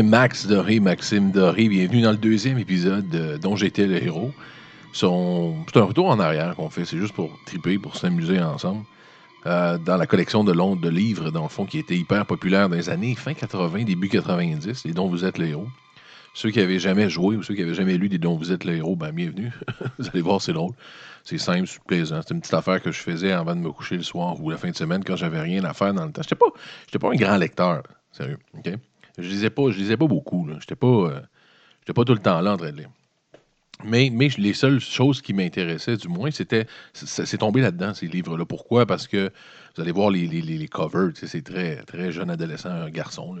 [0.00, 1.68] Max Doré, Maxime Doré.
[1.68, 4.32] Bienvenue dans le deuxième épisode de dont j'étais le héros.
[4.94, 8.84] C'est un retour en arrière qu'on fait, c'est juste pour triper, pour s'amuser ensemble.
[9.44, 12.68] Euh, dans la collection de, long- de livres, dans le fond, qui était hyper populaire
[12.68, 15.66] dans les années fin 80, début 90, les dont vous êtes le héros.
[16.34, 18.64] Ceux qui avaient jamais joué ou ceux qui avaient jamais lu des dont vous êtes
[18.64, 19.50] le héros, ben bienvenue.
[19.98, 20.72] vous allez voir, c'est drôle.
[21.24, 22.20] C'est simple, c'est plaisant.
[22.26, 24.56] C'est une petite affaire que je faisais avant de me coucher le soir ou la
[24.56, 26.22] fin de semaine quand j'avais rien à faire dans le temps.
[26.22, 26.46] J'étais pas,
[26.86, 28.38] j'étais pas un grand lecteur, sérieux.
[28.56, 28.72] ok?
[29.18, 30.46] Je lisais pas, je lisais pas beaucoup.
[30.46, 30.56] là.
[30.60, 31.20] J'étais pas, euh,
[31.80, 32.90] j'étais pas tout le temps là en train de lire.
[33.84, 36.66] Mais, les seules choses qui m'intéressaient, du moins, c'était.
[36.94, 38.44] C'est tombé là-dedans, ces livres-là.
[38.44, 38.86] Pourquoi?
[38.86, 39.30] Parce que
[39.74, 43.36] vous allez voir les, les, les- covers, c'est très, très jeune adolescent, un garçon.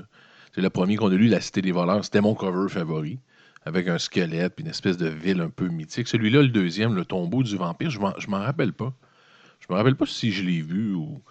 [0.54, 2.04] C'est le premier qu'on a lu, La Cité des voleurs.
[2.04, 3.20] C'était mon cover favori,
[3.64, 6.08] avec un squelette puis une espèce de ville un peu mythique.
[6.08, 8.92] Celui-là, le deuxième, Le tombeau du vampire, je m'en je m'en rappelle pas.
[9.60, 11.22] Je me rappelle pas si je l'ai vu ou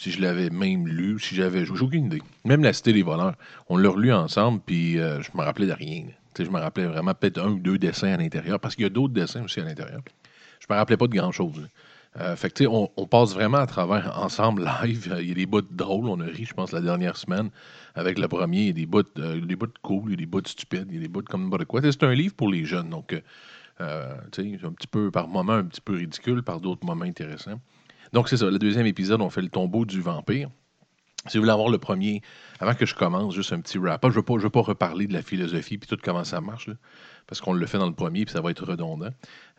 [0.00, 1.66] si je l'avais même lu, si j'avais.
[1.66, 2.22] J'ai aucune idée.
[2.46, 3.34] Même La Cité des voleurs,
[3.68, 6.04] on l'a relu ensemble, puis euh, je me rappelais de rien.
[6.38, 8.90] je me rappelais vraiment peut-être un ou deux dessins à l'intérieur, parce qu'il y a
[8.90, 10.00] d'autres dessins aussi à l'intérieur.
[10.58, 11.68] Je me rappelais pas de grand-chose.
[12.18, 15.14] Euh, fait que, on, on passe vraiment à travers ensemble live.
[15.20, 16.08] Il y a des bouts drôles.
[16.08, 17.50] On a ri, je pense, la dernière semaine
[17.94, 18.60] avec le premier.
[18.60, 19.38] Il y a des bouts, euh,
[19.82, 21.82] cool, il y a des bouts stupides, il y a des bouts comme n'importe quoi.
[21.82, 22.88] C'est un livre pour les jeunes.
[22.88, 23.20] Donc, euh,
[23.82, 27.60] euh, un petit peu, par moments, un petit peu ridicule, par d'autres moments intéressants.
[28.12, 28.50] Donc, c'est ça.
[28.50, 30.48] Le deuxième épisode, on fait le tombeau du vampire.
[31.26, 32.22] Si vous voulez avoir le premier,
[32.60, 35.20] avant que je commence, juste un petit wrap-up, je ne veux, pas- reparler de la
[35.20, 36.70] philosophie puis tout comment ça marche,
[37.26, 39.10] parce qu'on le fait dans le premier puis ça va être redondant.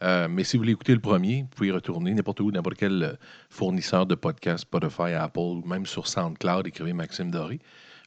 [0.01, 2.77] Euh, mais si vous voulez écouter le premier, vous pouvez y retourner n'importe où, n'importe
[2.77, 3.13] quel euh,
[3.51, 7.59] fournisseur de podcasts, Spotify, Apple, même sur SoundCloud, écrivez Maxime Doré.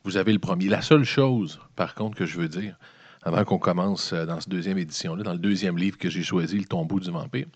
[0.03, 0.69] Vous avez le premier.
[0.69, 2.77] La seule chose, par contre, que je veux dire,
[3.23, 6.59] avant qu'on commence euh, dans cette deuxième édition-là, dans le deuxième livre que j'ai choisi,
[6.59, 7.47] Le tombeau du vampire,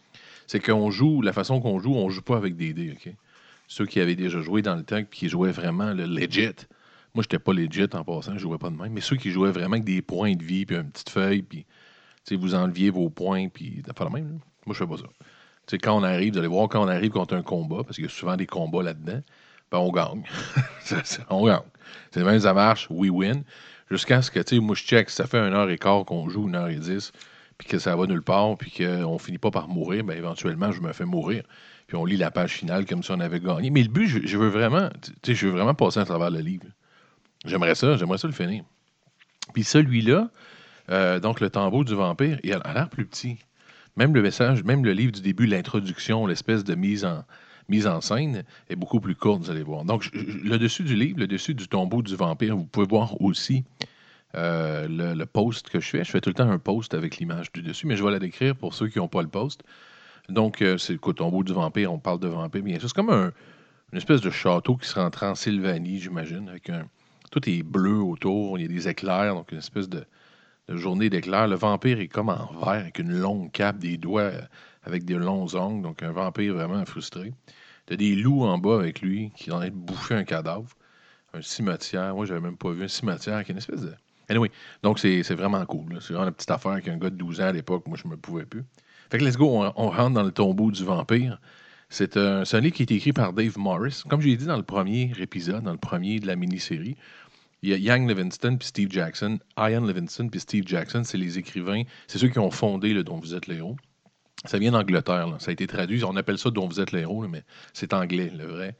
[0.49, 3.13] c'est qu'on joue, la façon qu'on joue, on joue pas avec des dés, OK?
[3.69, 6.67] Ceux qui avaient déjà joué dans le temps, puis qui jouaient vraiment le legit.
[7.15, 8.93] Moi, j'étais pas legit en passant, je jouais pas de même.
[8.93, 11.67] Mais ceux qui jouaient vraiment avec des points de vie, puis une petite feuille, puis
[12.33, 14.41] vous enleviez vos points, puis pas le même.
[14.67, 15.05] Moi, je fais pas ça.
[15.05, 17.97] Tu sais, quand on arrive, vous allez voir, quand on arrive contre un combat, parce
[17.97, 19.21] qu'il y a souvent des combats là-dedans,
[19.71, 20.25] ben on gagne.
[21.29, 21.61] On gagne.
[22.11, 23.45] C'est même ça marche, we win.
[23.91, 26.31] Jusqu'à ce que, tu sais, moi, je check, ça fait une heure et quart qu'on
[26.31, 27.13] joue, une heure et dix,
[27.59, 30.81] puis que ça va nulle part, puis qu'on finit pas par mourir, ben éventuellement, je
[30.81, 31.43] me fais mourir.
[31.89, 33.71] Puis on lit la page finale comme si on avait gagné.
[33.71, 34.89] Mais le but, je, veux vraiment,
[35.23, 36.67] tu je veux vraiment passer à travers le livre.
[37.45, 38.65] J'aimerais ça, j'aimerais ça le finir.
[39.55, 40.31] Puis celui-là,
[40.91, 43.39] euh, donc le tambour du vampire, il a l'air plus petit.
[43.97, 47.25] Même le message, même le livre du début, l'introduction, l'espèce de mise en,
[47.69, 49.85] mise en scène est beaucoup plus courte, vous allez voir.
[49.85, 53.65] Donc, le dessus du livre, le dessus du tombeau du vampire, vous pouvez voir aussi
[54.35, 56.05] euh, le, post que je fais.
[56.05, 58.19] Je fais tout le temps un post avec l'image du dessus, mais je vais la
[58.19, 59.63] décrire pour ceux qui n'ont pas le post.
[60.29, 62.77] Donc, euh, c'est le tombeau du vampire, on parle de vampire, bien.
[62.81, 63.33] C'est comme un-
[63.93, 66.87] une espèce de château qui serait en Transylvanie, j'imagine, avec un.
[67.31, 70.05] Tout est bleu autour, il y a des éclairs, donc une espèce de,
[70.69, 71.49] journée d'éclairs.
[71.49, 74.41] Le vampire est comme en vert, avec une longue cape, des doigts euh,
[74.83, 77.33] avec des longs ongles, donc un vampire vraiment frustré.
[77.91, 80.69] A des loups en bas avec lui qui en train de un cadavre.
[81.33, 82.15] Un cimetière.
[82.15, 83.95] Moi, j'avais même pas vu un cimetière qui une espèce de.
[84.29, 84.51] Anyway,
[84.83, 85.99] donc c'est vraiment cool.
[86.01, 88.17] C'est vraiment une petite affaire qu'un gars de 12 ans à l'époque, moi, je me
[88.17, 88.65] pouvais plus.
[89.11, 91.41] Fait que let's go, on, rentre dans le tombeau du vampire.
[91.89, 94.03] C'est un, un livre qui est écrit par Dave Morris.
[94.09, 96.97] Comme j'ai dit dans le premier épisode, dans le premier de la mini-série,
[97.63, 99.39] il y a Ian Livingston puis Steve Jackson.
[99.57, 103.19] Ian Livingston puis Steve Jackson, c'est les écrivains, c'est ceux qui ont fondé le Dont
[103.19, 103.77] vous êtes le héros.
[104.45, 106.05] Ça vient d'Angleterre, ça a été traduit.
[106.05, 107.43] On appelle ça Dont vous êtes le héros, là, mais
[107.73, 108.77] c'est anglais, le vrai.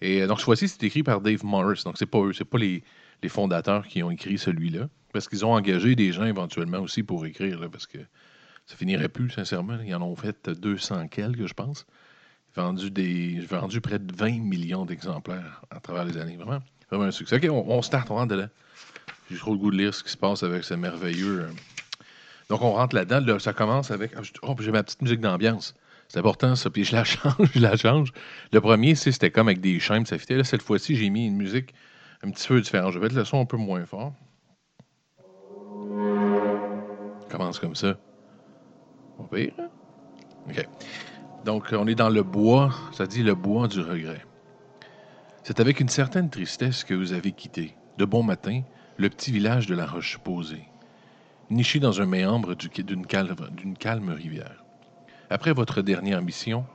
[0.00, 1.82] Et euh, donc, cette fois-ci, c'est écrit par Dave Morris.
[1.84, 2.82] Donc, c'est pas eux, c'est pas les,
[3.22, 4.88] les fondateurs qui ont écrit celui-là.
[5.12, 7.98] Parce qu'ils ont engagé des gens éventuellement aussi pour écrire, là, parce que
[8.66, 9.78] ça finirait plus, sincèrement.
[9.84, 11.86] Ils en ont fait 200 quelques, je pense.
[12.54, 16.36] Vendu, des, vendu près de 20 millions d'exemplaires à travers les années.
[16.36, 16.60] Vraiment,
[16.90, 17.36] vraiment un succès.
[17.36, 18.48] OK, on, on start, on rentre dedans.
[19.30, 21.40] J'ai trop le goût de lire ce qui se passe avec ce merveilleux.
[21.42, 21.48] euh.
[22.50, 23.20] Donc, on rentre là-dedans.
[23.20, 24.12] Là, ça commence avec.
[24.16, 25.74] ah, Oh, j'ai ma petite musique d'ambiance.
[26.08, 26.70] C'est important, ça.
[26.70, 28.12] Puis je la change, je la change.
[28.52, 30.42] Le premier, c'était comme avec des chaînes, ça fitait.
[30.44, 31.74] Cette fois-ci, j'ai mis une musique
[32.22, 32.92] un petit peu différente.
[32.92, 34.12] Je vais mettre le son un peu moins fort.
[37.30, 37.96] Commence comme ça.
[39.18, 39.52] Pas pire?
[40.48, 40.68] OK.
[41.44, 44.24] Donc, on est dans le bois, ça dit le bois du regret.
[45.42, 48.62] C'est avec une certaine tristesse que vous avez quitté, de bon matin,
[48.96, 50.64] le petit village de la Roche-Posée,
[51.50, 54.64] niché dans un méandre du- d'une calme, rivière.
[55.30, 56.66] Après votre dernière mission,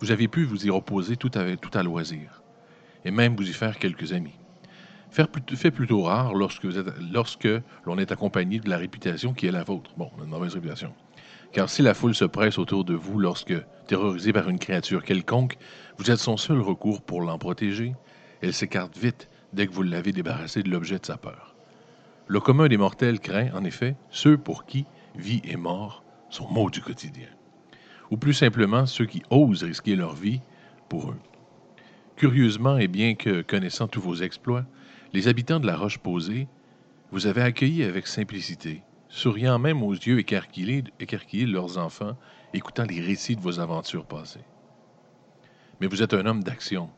[0.00, 2.42] vous avez pu vous y reposer tout à loisir,
[3.04, 4.38] et même vous y faire quelques amis.
[5.12, 6.66] Fait plutôt rare lorsque,
[7.84, 9.90] l'on est accompagné de la réputation qui est la vôtre.
[9.98, 10.94] Bon, une mauvaise réputation.
[11.52, 13.54] Car si la foule se presse autour de vous lorsque,
[13.86, 15.58] terrorisé par une créature quelconque,
[15.98, 17.92] vous êtes son seul recours pour l'en protéger,
[18.40, 21.54] elle s'écarte vite dès que vous l'avez débarrassé de l'objet de sa peur.
[22.26, 26.70] Le commun des mortels craint, en effet, ceux pour qui vie et mort sont mots
[26.70, 27.28] du quotidien.
[28.10, 30.40] Ou plus simplement, ceux qui osent risquer leur vie
[30.88, 31.20] pour eux.
[32.16, 34.64] Curieusement, et bien que connaissant tous vos exploits,
[35.12, 36.48] les habitants de la roche posée
[37.10, 42.16] vous avez accueilli avec simplicité, souriant même aux yeux écarquillés, de leurs enfants,
[42.54, 44.44] écoutant les récits de vos aventures passées.
[45.78, 46.88] Mais vous êtes un homme d'action,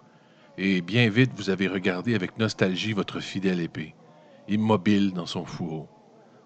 [0.56, 3.96] et bien vite vous avez regardé avec nostalgie votre fidèle épée,
[4.46, 5.88] immobile dans son fourreau.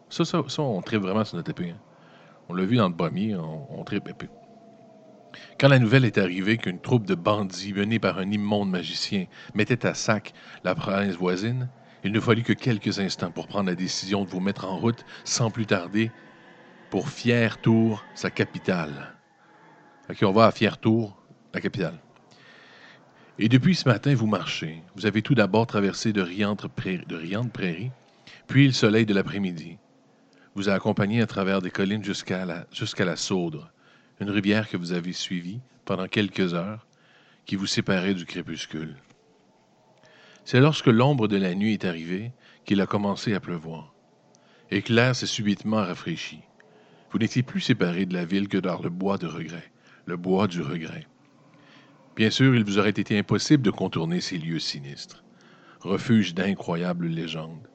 [0.09, 1.70] Ça, ça, ça on tripe vraiment sur notre épée.
[1.70, 1.81] Hein.
[2.49, 3.85] On l'a vu dans le premier, on, on.
[5.59, 9.87] Quand la nouvelle est arrivée qu'une troupe de bandits menée par un immonde magicien mettait
[9.87, 10.33] à sac
[10.65, 11.69] la province voisine,
[12.05, 15.05] il ne fallut que quelques instants pour prendre la décision de vous mettre en route
[15.25, 16.11] sans plus tarder
[16.91, 19.15] pour Fier-Tour, sa capitale.
[20.09, 21.21] OK, on va à Fier-Tour,
[21.53, 21.99] la capitale.
[23.39, 24.83] Et depuis ce matin, vous marchez.
[24.97, 27.91] Vous avez tout d'abord traversé de riantes, prairies, de
[28.47, 29.79] puis le soleil de l'après-midi
[30.55, 33.71] vous a accompagné à travers des collines jusqu'à la, jusqu'à la Saudre,
[34.20, 36.87] une rivière que vous avez suivie pendant quelques heures,
[37.47, 38.97] qui vous séparait du crépuscule.
[40.44, 42.32] C'est lorsque l'ombre de la nuit est arrivée
[42.65, 43.94] qu'il a commencé à pleuvoir,
[44.70, 46.41] et que l'air s'est subitement rafraîchi.
[47.11, 49.70] Vous n'étiez plus séparé de la ville que dans le bois de regret,
[50.05, 51.06] le bois du regret.
[52.17, 55.25] Bien sûr, il vous aurait été impossible de contourner ces lieux sinistres,
[55.81, 57.69] refuge d'incroyables légendes,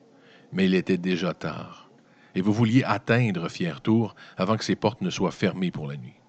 [0.51, 1.89] mais il était déjà tard,
[2.35, 6.19] et vous vouliez atteindre Fiertour avant que ses portes ne soient fermées pour la nuit.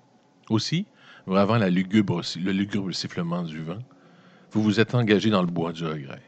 [0.50, 0.86] Aussi,
[1.26, 3.82] avant le lugubre sifflement du vent,
[4.50, 6.22] vous vous êtes engagé dans le bois du regret.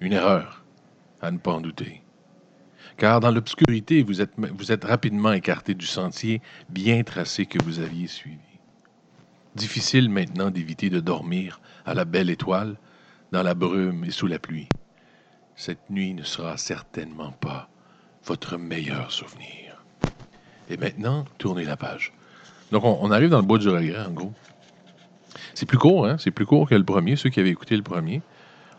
[0.00, 0.64] Une erreur,
[1.20, 2.02] à ne pas en douter.
[2.96, 4.22] Car dans l'obscurité, vous
[4.72, 8.38] êtes rapidement écarté du sentier bien tracé que vous aviez suivi.
[9.56, 12.76] Difficile maintenant d'éviter de dormir à la belle étoile,
[13.32, 14.68] dans la brume et sous la pluie.
[15.56, 17.68] Cette nuit ne sera certainement pas
[18.24, 19.84] votre meilleur souvenir.
[20.68, 22.12] Et maintenant, tournez la page.
[22.74, 24.32] Donc, on, arrive dans le bois du regret, en gros.
[25.54, 26.16] C'est plus court, hein?
[26.18, 28.20] C'est plus court que le premier, ceux qui avaient écouté le premier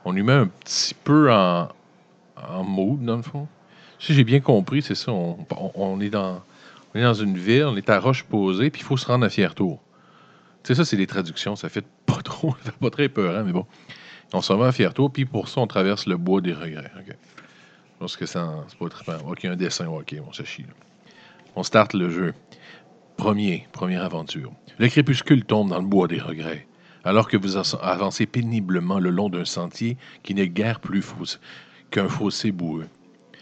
[0.06, 1.68] on lui met un petit peu en,
[2.38, 3.48] en mood, dans le fond.
[4.00, 5.12] Si j'ai bien compris, c'est ça.
[5.12, 6.44] On, est dans,
[6.94, 9.26] on est dans une ville, on est à roche posée, puis il faut se rendre
[9.26, 9.82] à Fiertour.
[10.64, 11.56] Tu sais, ça, c'est des traductions.
[11.56, 13.66] Ça fait pas trop, ça fait pas très peur, hein, mais bon.
[14.34, 16.92] On s'en va à Fiertour, puis pour ça, on traverse le bois des regrets.
[17.00, 17.16] OK?
[18.00, 20.44] Parce que c'est pas très OK, un dessin, OK, on se.
[21.56, 22.34] On starte le jeu.
[23.18, 24.52] Premier, première aventure.
[24.78, 26.68] Le crépuscule tombe dans le bois des regrets
[27.06, 31.40] alors que vous avancez péniblement le long d'un sentier qui n'est guère plus
[31.92, 32.88] qu'un fossé boueux.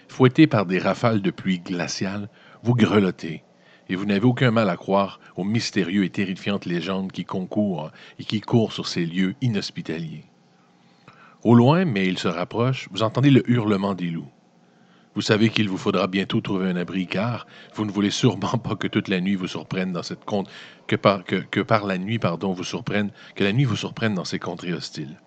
[0.09, 2.29] Fouetté par des rafales de pluie glaciale,
[2.61, 3.41] vous grelottez,
[3.89, 8.25] et vous n'avez aucun mal à croire aux mystérieux et terrifiantes légendes qui concourent et
[8.25, 10.25] qui courent sur ces lieux inhospitaliers.
[11.43, 14.29] Au loin, mais il se rapproche, vous entendez le hurlement des loups.
[15.15, 18.75] Vous savez qu'il vous faudra bientôt trouver un abri, car vous ne voulez sûrement pas
[18.75, 20.49] que toute la nuit vous surprenne dans cette compte,
[20.87, 24.25] que par, que, par la nuit, pardon, vous surprenne, que la nuit vous surprenne dans
[24.25, 25.19] ces contrées hostiles.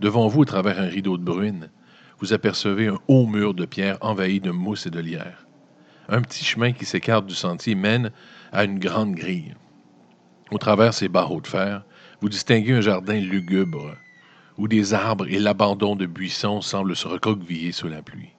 [0.00, 1.70] Devant vous, à travers un rideau de bruine,
[2.18, 5.46] vous apercevez un haut mur de pierre envahi de mousse et de lierre.
[6.08, 8.10] Un petit chemin qui s'écarte du sentier mène
[8.52, 9.54] à une grande grille.
[10.50, 11.84] Au travers ces barreaux de fer,
[12.20, 13.94] vous distinguez un jardin lugubre,
[14.58, 18.34] où des arbres et l'abandon de buissons semblent se recroqueviller sous la pluie.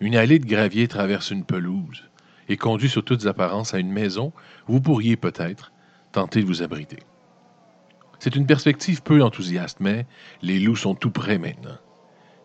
[0.00, 2.04] Une allée de gravier traverse une pelouse
[2.48, 4.32] et conduit sous toutes apparences à une maison
[4.68, 5.72] où vous pourriez peut-être
[6.12, 6.98] tenter de vous abriter.
[8.18, 10.06] C'est une perspective peu enthousiaste, mais
[10.42, 11.78] les loups sont tout près maintenant,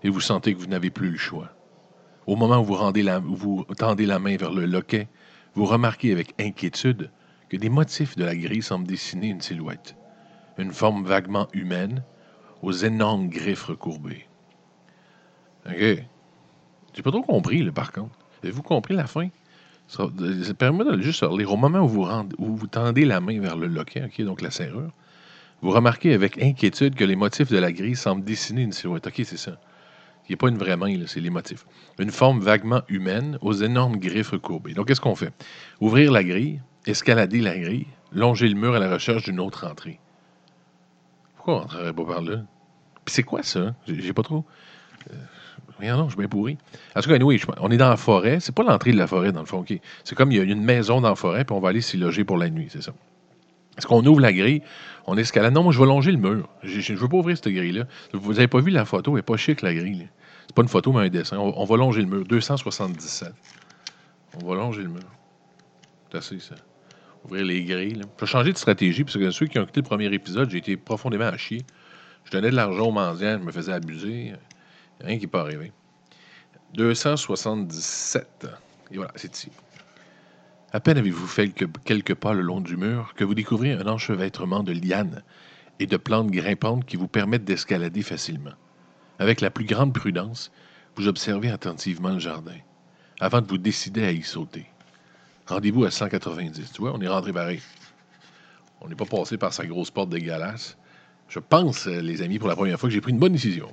[0.03, 1.51] et vous sentez que vous n'avez plus le choix.
[2.27, 5.07] Au moment où vous, rendez la, vous tendez la main vers le loquet,
[5.55, 7.11] vous remarquez avec inquiétude
[7.49, 9.95] que des motifs de la grille semblent dessiner une silhouette,
[10.57, 12.03] une forme vaguement humaine,
[12.61, 14.27] aux énormes griffes recourbées.
[16.93, 18.15] J'ai pas trop compris, le par contre.
[18.43, 19.29] Avez-vous compris la fin?
[20.57, 21.51] Permettez-moi de juste lire.
[21.51, 24.91] Au moment où vous, tendez la main vers le loquet, donc la serrure,
[25.61, 29.07] vous remarquez avec inquiétude que les motifs de la grille semblent dessiner une silhouette.
[29.07, 29.59] OK, c'est ça.
[30.25, 31.65] Il n'y a pas une vraie main, c'est les motifs.
[31.97, 34.73] Une forme vaguement humaine aux énormes griffes courbées.
[34.73, 35.33] Donc, qu'est-ce qu'on fait?
[35.81, 39.99] Ouvrir la grille, escalader la grille, longer le mur à la recherche d'une autre entrée.
[41.35, 42.43] Pourquoi on n'entrerait pas par là?
[43.05, 43.73] Puis c'est quoi ça?
[43.87, 44.45] J'ai pas trop.
[45.09, 45.15] Euh,
[45.87, 46.57] non, je suis bien pourri.
[46.95, 48.39] En tout cas, oui, on est dans la forêt.
[48.39, 49.63] C'est pas l'entrée de la forêt, dans le fond.
[50.03, 51.97] C'est comme il y a une maison dans la forêt, puis on va aller s'y
[51.97, 52.91] loger pour la nuit, c'est ça.
[53.77, 54.61] Est-ce qu'on ouvre la grille?
[55.07, 55.53] On escalade?
[55.53, 56.49] Non, moi, je vais longer le mur.
[56.63, 57.85] Je ne veux pas ouvrir cette grille-là.
[58.11, 59.11] Vous n'avez pas vu la photo?
[59.11, 60.09] Elle n'est pas chic, la grille.
[60.47, 61.37] C'est pas une photo, mais un dessin.
[61.37, 62.25] On, va longer le mur.
[62.25, 63.33] 277.
[64.35, 65.03] On va longer le mur.
[66.11, 66.55] C'est assez, ça.
[67.23, 68.01] Ouvrir les grilles.
[68.17, 70.57] Je vais changer de stratégie, parce que ceux qui ont écouté le premier épisode, j'ai
[70.57, 71.61] été profondément à chier.
[72.25, 74.33] Je donnais de l'argent aux mendiants, je me faisais abuser.
[75.01, 75.71] Rien qui n'est pas arrivé.
[76.73, 78.47] 277.
[78.91, 79.49] Et voilà, c'est ici.
[80.71, 81.49] À peine avez-vous fait
[81.83, 85.23] quelques pas le long du mur que vous découvrez un enchevêtrement de lianes
[85.79, 88.53] et de plantes grimpantes qui vous permettent d'escalader facilement.
[89.17, 90.51] Avec la plus grande prudence,
[90.95, 92.57] vous observez attentivement le jardin
[93.19, 94.65] avant de vous décider à y sauter.
[95.47, 96.71] Rendez-vous à 190.
[96.71, 97.61] Tu vois, on est rentré pareil.
[98.81, 100.77] On n'est pas passé par sa grosse porte dégueulasse.
[101.27, 103.71] Je pense, euh, les amis, pour la première fois, que j'ai pris une bonne décision.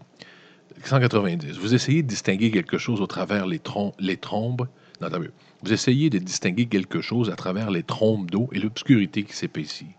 [0.85, 1.59] 190.
[1.59, 4.69] Vous essayez de distinguer quelque chose au travers les, trombes.
[5.01, 5.09] Non,
[5.63, 9.95] Vous essayez de distinguer quelque chose à travers les trombes d'eau et l'obscurité qui s'épaissit.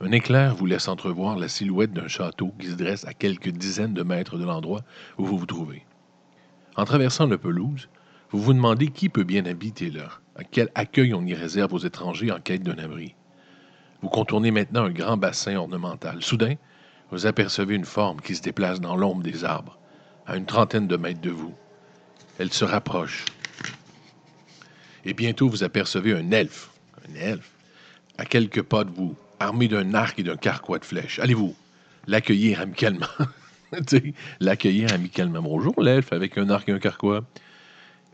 [0.00, 3.94] Un éclair vous laisse entrevoir la silhouette d'un château qui se dresse à quelques dizaines
[3.94, 4.82] de mètres de l'endroit
[5.18, 5.84] où vous vous trouvez.
[6.76, 7.88] En traversant le pelouse,
[8.30, 11.78] vous vous demandez qui peut bien habiter là, à quel accueil on y réserve aux
[11.78, 13.14] étrangers en quête d'un abri.
[14.00, 16.22] Vous contournez maintenant un grand bassin ornemental.
[16.22, 16.54] Soudain,
[17.10, 19.77] vous apercevez une forme qui se déplace dans l'ombre des arbres,
[20.28, 21.54] à une trentaine de mètres de vous.
[22.38, 23.24] Elle se rapproche.
[25.04, 26.70] Et bientôt, vous apercevez un elfe,
[27.08, 27.50] un elfe,
[28.18, 31.18] à quelques pas de vous, armé d'un arc et d'un carquois de flèches.
[31.18, 31.56] Allez-vous
[32.06, 33.06] l'accueillir amicalement?
[34.40, 35.40] l'accueillir amicalement.
[35.40, 37.24] Bonjour, l'elfe, avec un arc et un carquois.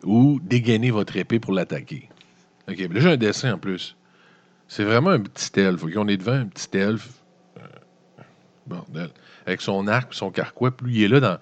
[0.04, 2.08] Ou dégainer votre épée pour l'attaquer.
[2.68, 3.96] OK, là, j'ai un dessin en plus.
[4.68, 5.82] C'est vraiment un petit elfe.
[5.96, 7.08] On est devant un petit elfe.
[7.58, 8.22] Euh,
[8.66, 9.10] bordel.
[9.46, 10.70] Avec son arc son carquois.
[10.70, 11.38] Puis il est là dans.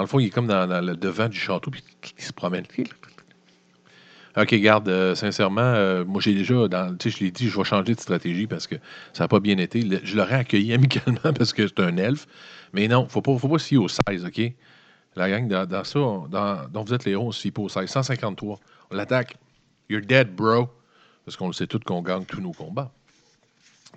[0.00, 1.84] Dans le fond, il est comme dans, le devant du château, puis
[2.16, 2.64] il se promène.
[4.34, 7.94] OK, garde, euh, sincèrement, euh, moi j'ai déjà, dans, je l'ai dit, je vais changer
[7.94, 8.76] de stratégie parce que
[9.12, 9.82] ça n'a pas bien été.
[10.02, 12.26] je l'aurais accueilli amicalement parce que c'est un elfe.
[12.72, 14.40] Mais non, faut pas, faut pas fier au 16, OK?
[15.16, 17.68] La gang, dans, ça, dans, dont vous êtes les héros, on se fie pas au
[17.68, 17.86] 16.
[17.90, 18.58] 153.
[18.90, 19.36] On l'attaque.
[19.90, 20.70] You're dead, bro.
[21.26, 22.90] Parce qu'on le sait tous qu'on gagne tous nos combats.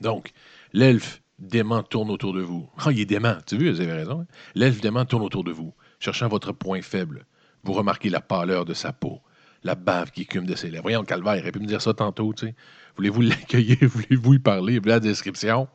[0.02, 0.34] Donc,
[0.74, 2.68] l'elfe dément tourne autour de vous.
[2.78, 3.36] Ah, il est dément.
[3.46, 4.22] Tu vois, vous avez raison.
[4.22, 4.26] Hein?
[4.56, 7.26] L'elfe dément tourne autour de vous, cherchant votre point faible.
[7.64, 9.22] Vous remarquez la pâleur de sa peau,
[9.64, 10.84] la bave qui écume de ses lèvres.
[10.84, 12.56] Voyons, Calvaire, il aurait pu me dire ça tantôt, tu sais.
[12.98, 13.78] Voulez-vous l'accueillir?
[13.82, 14.80] Voulez-vous y parler?
[14.80, 15.68] Voulez la description?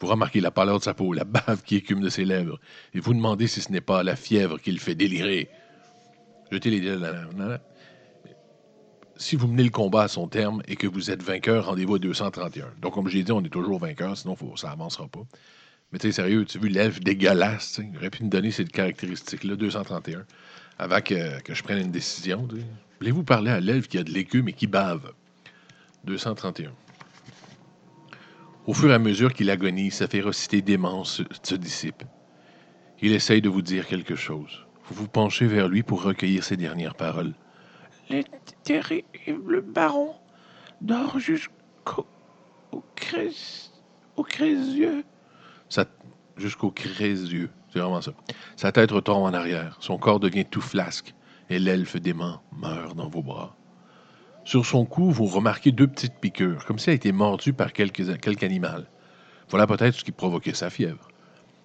[0.00, 2.58] Vous remarquez la pâleur de sa peau, la bave qui écume de ses lèvres,
[2.94, 5.48] et vous demandez si ce n'est pas la fièvre qui le fait délirer.
[6.50, 6.80] Jetez les
[9.16, 11.98] si vous menez le combat à son terme et que vous êtes vainqueur, rendez-vous à
[11.98, 12.66] 231.
[12.80, 15.22] Donc, comme j'ai dit, on est toujours vainqueur, sinon ça n'avancera pas.
[15.92, 18.72] Mais tu sais, sérieux, tu as vu l'elfe dégueulasse, il aurait pu me donner cette
[18.72, 20.24] caractéristique-là, 231,
[20.78, 21.14] avant que,
[21.46, 22.48] je prenne une décision.
[22.98, 25.12] Voulez-vous parler à l'elfe qui a de l'écume et qui bave?
[26.04, 26.72] 231.
[28.66, 32.04] Au fur et à mesure qu'il agonise, sa férocité démence se dissipe.
[33.02, 34.64] Il essaye de vous dire quelque chose.
[34.86, 37.34] Vous vous penchez vers lui pour recueillir ses dernières paroles.
[38.08, 38.22] Le
[38.62, 40.14] terrible baron
[40.80, 42.06] dort jusqu'au
[42.70, 42.82] au
[44.16, 45.04] au crésieux.
[46.36, 48.12] Jusqu'au crésieux, c'est vraiment ça.
[48.56, 51.14] Sa tête retombe en arrière, son corps devient tout flasque,
[51.50, 53.54] et l'elfe dément meurt dans vos bras.
[54.44, 58.44] Sur son cou, vous remarquez deux petites piqûres, comme si elle été mordue par quelque,
[58.44, 58.86] animal.
[59.50, 61.08] Voilà peut-être ce qui provoquait sa fièvre.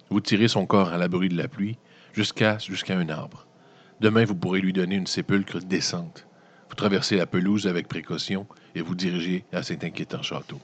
[0.09, 1.77] Vous tirez son corps à l'abri de la pluie
[2.13, 3.47] jusqu'à jusqu'à un arbre.
[3.99, 6.27] Demain, vous pourrez lui donner une sépulcre décente.
[6.69, 8.45] Vous traversez la pelouse avec précaution
[8.75, 10.59] et vous dirigez à cet inquiétant château.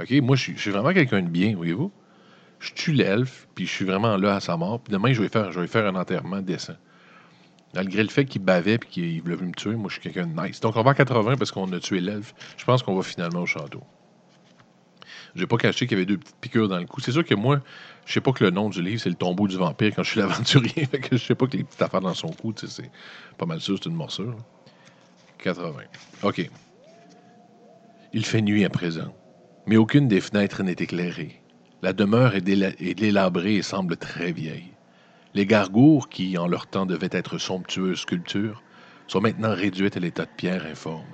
[0.00, 1.92] OK, moi, je suis, vraiment quelqu'un de bien, voyez-vous?
[2.64, 4.80] Je tue l'elfe, puis je suis vraiment là à sa mort.
[4.80, 6.72] Puis demain, je vais faire, je vais faire un enterrement décent.
[7.74, 10.40] Malgré le fait qu'il bavait et qu'il voulait me tuer, moi, je suis quelqu'un de
[10.40, 10.60] nice.
[10.60, 12.34] Donc, on va à 80 parce qu'on a tué l'elfe.
[12.56, 13.82] Je pense qu'on va finalement au château.
[15.34, 17.02] Je n'ai pas caché qu'il y avait deux petites piqûres dans le cou.
[17.02, 17.60] C'est sûr que moi,
[18.06, 20.10] je sais pas que le nom du livre, c'est le tombeau du vampire quand je
[20.12, 20.88] suis l'aventurier.
[21.12, 22.90] Je sais pas que les petites affaires dans son cou, c'est
[23.36, 24.36] pas mal sûr, c'est une morsure.
[25.42, 25.82] 80.
[26.22, 26.48] OK.
[28.14, 29.14] Il fait nuit à présent,
[29.66, 31.43] mais aucune des fenêtres n'est éclairée.
[31.84, 34.72] La demeure est, délabrée et semble très vieille.
[35.34, 38.62] Les gargoures, qui en leur temps devaient être somptueuses sculptures,
[39.06, 41.04] sont maintenant réduites à l'état de pierre informe.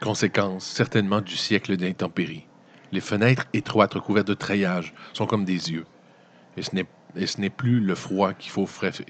[0.00, 2.46] Conséquence certainement du siècle d'intempéries.
[2.90, 5.84] Les fenêtres étroites recouvertes de treillage sont comme des yeux.
[6.56, 8.50] Et ce n'est plus le froid qui,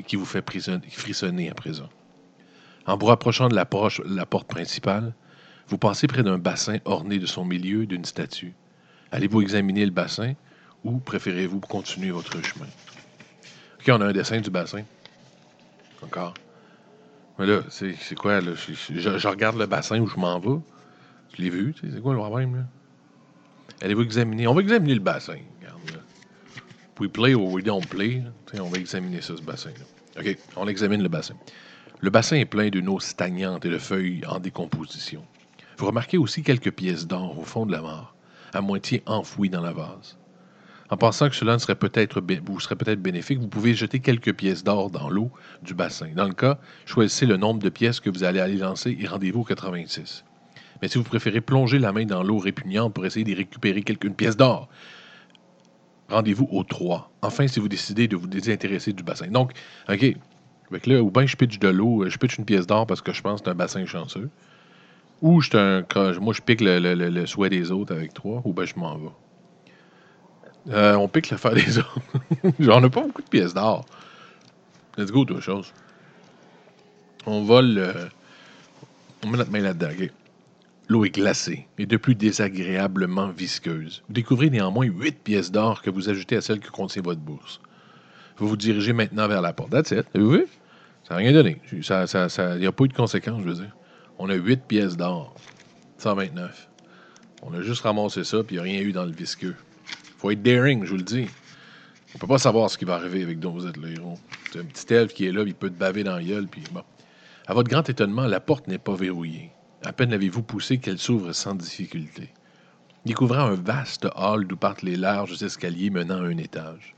[0.04, 0.44] qui vous fait
[0.90, 1.90] frissonner à présent.
[2.86, 5.14] En vous rapprochant de la, porte principale,
[5.68, 8.52] vous passez près d'un bassin orné de son milieu d'une statue.
[9.14, 10.34] Allez-vous examiner le bassin
[10.82, 12.66] ou préférez-vous continuer votre chemin?
[13.78, 14.82] OK, on a un dessin du bassin.
[16.02, 16.34] Encore.
[17.38, 18.50] Mais là, c'est quoi, là?
[18.56, 20.60] Je, regarde le bassin où je m'en vais.
[21.32, 22.62] Je l'ai vu, c'est quoi le problème, là?
[23.82, 24.48] Allez-vous examiner?
[24.48, 25.38] On va examiner le bassin.
[25.62, 26.00] Là.
[26.98, 28.20] We play or we don't play.
[28.54, 30.20] On va examiner ça, ce bassin-là.
[30.20, 31.34] OK, on examine le bassin.
[32.00, 35.24] Le bassin est plein d'une eau stagnante et de feuilles en décomposition.
[35.78, 38.13] Vous remarquez aussi quelques pièces d'or au fond de la mare,
[38.54, 40.16] à moitié enfouies dans la vase.
[40.90, 44.34] En pensant que cela ne serait peut-être vous serait peut-être bénéfique, vous pouvez jeter quelques
[44.34, 45.30] pièces d'or dans l'eau
[45.62, 46.08] du bassin.
[46.14, 49.40] Dans le cas, choisissez le nombre de pièces que vous allez aller lancer et rendez-vous
[49.40, 50.24] au 86.
[50.82, 54.04] Mais si vous préférez plonger la main dans l'eau répugnante pour essayer d'y récupérer quelques
[54.04, 54.68] une pièce d'or,
[56.10, 57.10] rendez-vous au 3.
[57.22, 59.28] Enfin, si vous décidez de vous désintéresser du bassin.
[59.28, 59.52] Donc,
[59.88, 60.16] OK.
[60.70, 63.12] Fait là, ou bien je pitch de l'eau, je pitch une pièce d'or parce que
[63.12, 64.28] je pense que c'est un bassin chanceux.
[65.22, 65.84] Ou je un,
[66.20, 68.74] moi, je pique le, le- le- le souhait des autres avec 3, ou bien je
[68.76, 69.08] m'en vais.
[70.70, 71.98] Euh, on pique le fer des autres.
[72.58, 73.84] J'en ai pas beaucoup de pièces d'or.
[74.98, 75.72] Let's go, autre chose.
[77.26, 77.94] On vole.
[79.24, 79.88] on met notre main là-dedans.
[80.88, 84.02] L'eau est glacée et de plus désagréablement visqueuse.
[84.06, 87.60] Vous découvrez néanmoins 8 pièces d'or que vous ajoutez à celles que contient votre bourse.
[88.36, 89.70] Vous vous dirigez maintenant vers la porte.
[89.70, 90.04] That's it.
[90.14, 90.46] Avez-vous vu?
[91.04, 91.60] Ça n'a rien donné.
[91.72, 93.74] Il n'y a pas eu de conséquences, je veux dire.
[94.18, 95.34] On a 8 pièces d'or.
[95.98, 96.68] 129.
[97.42, 99.56] On a juste ramassé ça, puis il n'y a rien eu dans le visqueux.
[100.18, 101.26] faut être daring, je vous le dis.
[102.14, 104.18] On peut pas savoir ce qui va arriver avec dont vous êtes le héros.
[104.52, 106.62] C'est un petit elfe qui est là, il peut te baver dans la gueule, puis
[106.72, 106.84] bon.
[107.46, 109.50] À votre grand étonnement, la porte n'est pas verrouillée.
[109.84, 112.32] À peine l'avez-vous poussée qu'elle s'ouvre sans difficulté.
[113.04, 116.94] Découvrant un vaste hall d'où partent les larges escaliers menant à un étage.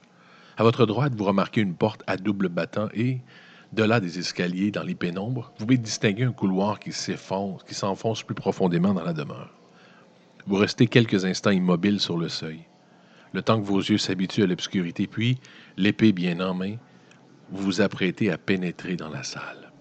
[0.57, 3.19] À votre droite, vous remarquez une porte à double battant et,
[3.73, 7.75] de là des escaliers dans les pénombres, vous pouvez distinguer un couloir qui s'enfonce, qui
[7.75, 9.53] s'enfonce plus profondément dans la demeure.
[10.47, 12.61] Vous restez quelques instants immobile sur le seuil,
[13.33, 15.39] le temps que vos yeux s'habituent à l'obscurité, puis,
[15.77, 16.77] l'épée bien en main,
[17.51, 19.73] vous vous apprêtez à pénétrer dans la salle.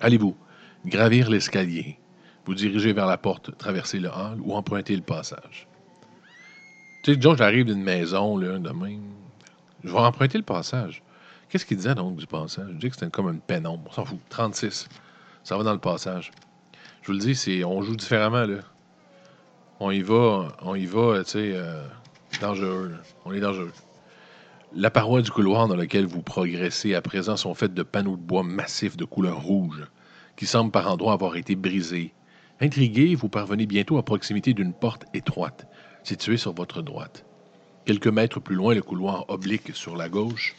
[0.00, 0.36] Allez-vous
[0.86, 1.98] gravir l'escalier,
[2.44, 5.66] vous dirigez vers la porte, traverser le hall ou emprunter le passage?
[7.02, 8.98] Tu sais, que j'arrive d'une maison, là, demain,
[9.84, 11.02] je vais emprunter le passage.
[11.48, 12.68] Qu'est-ce qu'il disait donc du passage?
[12.72, 13.84] Je dis que c'était comme une pénombre.
[13.88, 14.18] On s'en fout.
[14.28, 14.88] 36.
[15.44, 16.30] Ça va dans le passage.
[17.02, 18.58] Je vous le dis, c'est, on joue différemment, là.
[19.80, 21.84] On y va, on y va, tu sais, euh,
[22.40, 22.94] dangereux.
[23.24, 23.72] On est dangereux.
[24.74, 28.22] La paroi du couloir dans lequel vous progressez à présent sont faites de panneaux de
[28.22, 29.86] bois massifs de couleur rouge,
[30.36, 32.12] qui semblent par endroits avoir été brisés.
[32.60, 35.66] Intrigué, vous parvenez bientôt à proximité d'une porte étroite,
[36.02, 37.24] située sur votre droite.
[37.86, 40.54] Quelques mètres plus loin, le couloir oblique sur la gauche.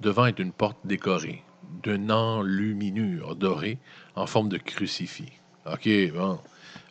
[0.00, 1.42] Devant est une porte décorée,
[1.82, 3.78] d'une enluminure dorée
[4.16, 5.30] en forme de crucifix.
[5.66, 6.38] OK, bon.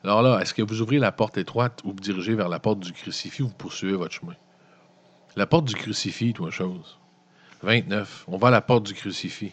[0.04, 2.80] Alors là, est-ce que vous ouvrez la porte étroite ou vous dirigez vers la porte
[2.80, 4.36] du crucifix ou vous poursuivez votre chemin?
[5.36, 7.00] La porte du crucifix, toi, chose.
[7.64, 8.26] 29.
[8.28, 9.52] On va à la porte du crucifix.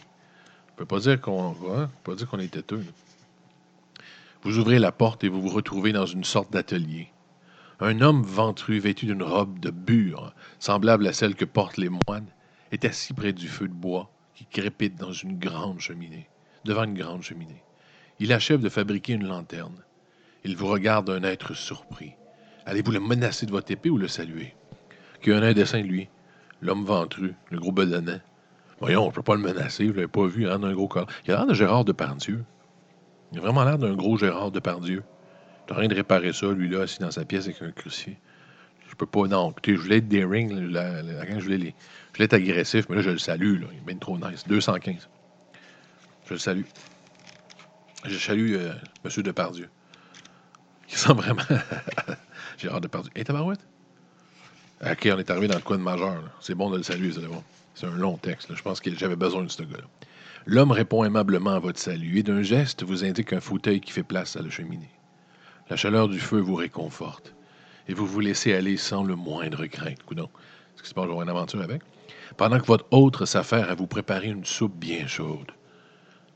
[0.71, 1.89] On peut pas dire qu'on hein?
[2.03, 2.85] peut pas dire qu'on est têteux.
[4.43, 7.09] Vous ouvrez la porte et vous vous retrouvez dans une sorte d'atelier.
[7.79, 12.27] Un homme ventru, vêtu d'une robe de bure, semblable à celle que portent les moines,
[12.71, 16.27] est assis près du feu de bois qui crépite dans une grande cheminée,
[16.65, 17.63] devant une grande cheminée.
[18.19, 19.83] Il achève de fabriquer une lanterne.
[20.43, 22.13] Il vous regarde d'un être surpris.
[22.65, 24.55] Allez-vous le menacer de votre épée ou le saluer?
[25.21, 26.09] Qui a un de lui.
[26.61, 28.19] L'homme ventru, le gros bedonnant.
[28.79, 30.87] Voyons, je ne peux pas le menacer, je ne l'avez pas vu, hein, d'un gros
[30.87, 31.07] corps.
[31.25, 32.43] Il a l'air de Gérard Depardieu.
[33.31, 35.03] Il a vraiment l'air d'un gros Gérard Depardieu.
[35.65, 38.17] T'as rien de réparer ça, lui-là, assis dans sa pièce avec un crucifix.
[38.89, 39.27] Je peux pas.
[39.27, 41.75] Non, écoutez, je voulais être daring, là, je voulais, les,
[42.11, 43.61] je voulais être agressif, mais là, je le salue.
[43.71, 44.45] Il est bien trop nice.
[44.47, 45.09] 215.
[46.25, 46.63] Je le salue.
[48.05, 48.73] Je salue euh,
[49.03, 49.23] M.
[49.23, 49.69] Depardieu.
[50.87, 51.43] Qui sent vraiment
[52.57, 53.11] Gérard Depardieu.
[53.15, 53.65] Hé, tabarouette?
[54.81, 56.23] OK, on est arrivé dans le coin de majeur.
[56.39, 57.21] C'est bon de le saluer, c'est.
[57.73, 58.55] C'est un long texte.
[58.55, 59.83] Je pense que j'avais besoin de ce gars-là.
[60.47, 64.01] L'homme répond aimablement à votre salut et d'un geste vous indique un fauteuil qui fait
[64.01, 64.89] place à la cheminée.
[65.69, 67.35] La chaleur du feu vous réconforte
[67.87, 70.03] et vous vous laissez aller sans le moindre crainte.
[70.03, 70.29] Coudon,
[70.73, 71.81] est-ce que c'est pas avoir une aventure avec?
[72.35, 75.51] Pendant que votre autre s'affaire à vous préparer une soupe bien chaude.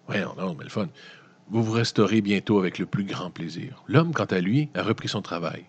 [0.07, 0.87] Voyons, non, mais le fun.
[1.49, 3.83] Vous vous restaurez bientôt avec le plus grand plaisir.
[3.87, 5.65] L'homme, quant à lui, a repris son travail,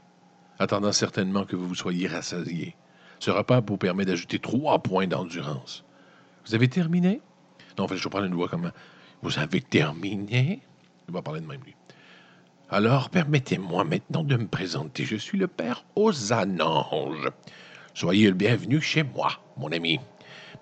[0.58, 2.76] attendant certainement que vous vous soyez rassasié.
[3.18, 5.84] Ce repas vous permet d'ajouter trois points d'endurance.
[6.46, 7.20] Vous avez terminé?
[7.78, 8.72] Non, en fait, je vais prendre une voix comme...
[9.22, 10.60] Vous avez terminé?
[11.08, 11.74] Il va parler de même, lui.
[12.74, 15.04] Alors, permettez-moi maintenant de me présenter.
[15.04, 17.28] Je suis le père Osanange.
[17.92, 20.00] Soyez le bienvenu chez moi, mon ami.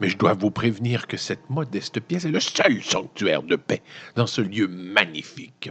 [0.00, 3.80] Mais je dois vous prévenir que cette modeste pièce est le seul sanctuaire de paix
[4.16, 5.70] dans ce lieu magnifique.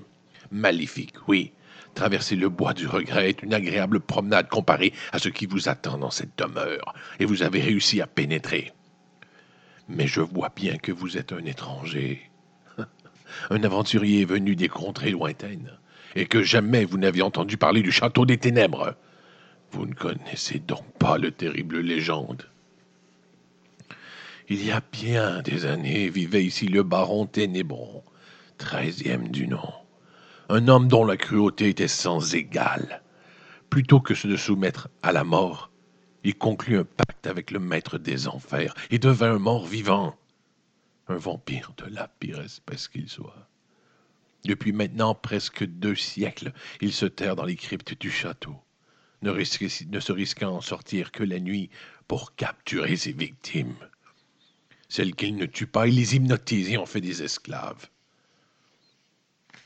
[0.50, 1.52] Maléfique, oui.
[1.94, 5.98] Traverser le bois du regret est une agréable promenade comparée à ce qui vous attend
[5.98, 8.72] dans cette demeure, et vous avez réussi à pénétrer.
[9.90, 12.32] Mais je vois bien que vous êtes un étranger,
[13.50, 15.78] un aventurier venu des contrées lointaines,
[16.16, 18.96] et que jamais vous n'aviez entendu parler du château des ténèbres.
[19.72, 22.50] Vous ne connaissez donc pas le terrible légende.
[24.48, 28.04] Il y a bien des années vivait ici le baron Ténébron,
[28.58, 29.72] treizième du nom,
[30.50, 33.04] un homme dont la cruauté était sans égale.
[33.70, 35.70] Plutôt que de se soumettre à la mort,
[36.24, 40.16] Il conclut un pacte avec le maître des enfers et devint un mort vivant.
[41.08, 43.49] Un vampire de la pire espèce qu'il soit.
[44.50, 48.56] Depuis maintenant presque deux siècles, il se terre dans les cryptes du château,
[49.22, 51.70] ne, se risquant en sortir que la nuit
[52.08, 53.76] pour capturer ses victimes.
[54.88, 57.90] Celles qu'il ne tue pas, il les hypnotise et en fait des esclaves.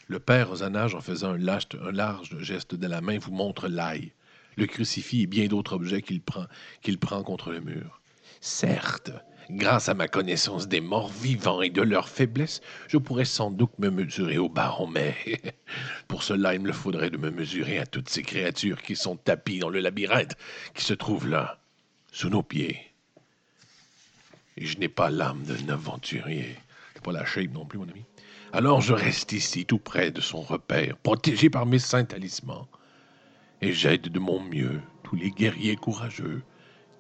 [0.08, 4.12] Le père Ozanage, en faisant un large, geste de la main, vous montre l'ail,
[4.58, 6.20] le crucifix et bien d'autres objets qu'il
[7.00, 8.02] prend contre le mur.
[8.42, 9.12] Certes,
[9.50, 13.78] grâce à ma connaissance des morts vivants et de leur faiblesse, je pourrais sans doute
[13.80, 15.16] me mesurer au baron, mais
[16.08, 19.60] pour cela, il me faudrait de me mesurer à toutes ces créatures qui sont tapies
[19.60, 20.36] dans le labyrinthe
[20.74, 21.60] qui se trouve là,
[22.12, 22.80] sous nos pieds.
[24.58, 26.56] Et je n'ai pas l'âme d'un aventurier.
[26.94, 28.06] C'est pas la shape non plus, mon ami.
[28.52, 32.68] Alors je reste ici, tout près de son repère, protégé par mes saints talismans.
[33.62, 36.44] Et j'aide de mon mieux tous les guerriers courageux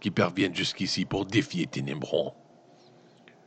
[0.03, 2.33] qui parviennent jusqu'ici pour défier Ténébron.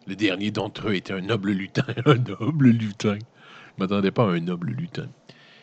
[0.07, 1.85] Le dernier d'entre eux était un noble lutin.
[2.07, 3.19] un noble lutin.
[3.19, 5.07] Je m'attendais pas à un noble lutin.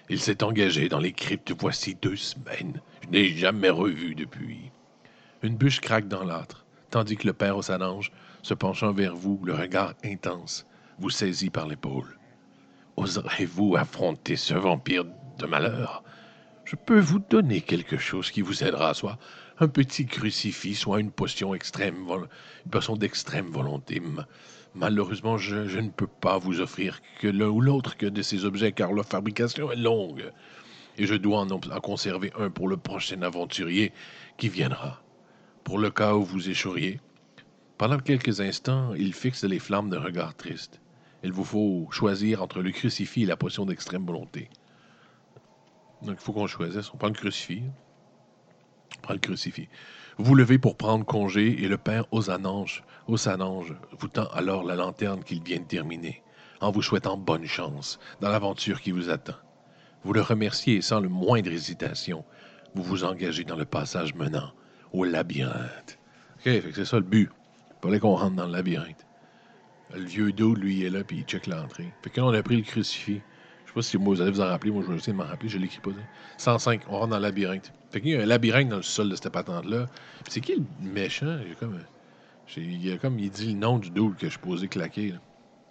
[0.08, 2.80] Il s'est engagé dans les cryptes voici deux semaines.
[3.02, 4.70] Je n'ai jamais revu depuis.
[5.42, 8.12] Une bûche craque dans l'âtre, tandis que le père aux anges,
[8.44, 10.68] se penchant vers vous, le regard intense,
[11.00, 12.20] vous saisit par l'épaule.
[12.98, 15.06] Oserez-vous affronter ce vampire
[15.40, 16.04] de malheur?
[16.66, 19.20] Je peux vous donner quelque chose qui vous aidera, soit
[19.60, 22.06] un petit crucifix, soit une potion extrême,
[22.98, 24.02] d'extrême volonté.
[24.74, 28.72] Malheureusement, je, ne peux pas vous offrir que l'un ou l'autre que de ces objets,
[28.72, 30.32] car leur fabrication est longue.
[30.98, 33.92] Et je dois en, en conserver un pour le prochain aventurier
[34.38, 35.02] qui viendra.
[35.64, 37.00] Pour le cas où vous échoueriez,
[37.78, 40.80] pendant quelques instants, il fixe les flammes d'un regard triste.
[41.24, 44.50] Il vous faut choisir entre le crucifix et la potion d'extrême volonté.
[46.04, 46.94] Donc, il faut qu'on choisisse.
[46.94, 47.64] On prend le crucifix.
[48.98, 49.70] On prend le crucifix.
[50.18, 55.24] Vous levez pour prendre congé et le père Osanange, Osanange vous tend alors la lanterne
[55.24, 56.22] qu'il vient de terminer,
[56.62, 59.34] en vous souhaitant bonne chance dans l'aventure qui vous attend.
[60.04, 62.24] Vous le remerciez sans le moindre hésitation,
[62.76, 64.52] vous vous engagez dans le passage menant
[64.92, 65.98] au labyrinthe.
[66.38, 67.32] OK, c'est ça le but.
[67.72, 69.08] Il fallait qu'on rentre dans le labyrinthe.
[69.96, 71.92] Le vieux dos, lui, est là, puis il check l'entrée.
[72.04, 73.22] Fait que là, on a pris le crucifix.
[73.76, 74.72] Je sais pas si vous allez vous en rappeler.
[74.72, 75.50] Moi, je vais essayer de m'en rappeler.
[75.50, 75.90] Je l'écris pas.
[76.38, 77.74] 105, on rentre dans le labyrinthe.
[77.92, 79.88] Fait qu'il y a un labyrinthe dans le sol de cette patente-là.
[80.28, 81.40] c'est qui le méchant?
[81.48, 81.80] J'ai comme...
[82.56, 85.12] Il, comme, il dit le nom du dos que je posais claquer.
[85.12, 85.20] Là.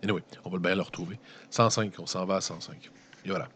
[0.02, 1.18] Anyway, on va bien le retrouver.
[1.50, 2.90] 105, on s'en va à 105.
[3.24, 3.48] Et voilà.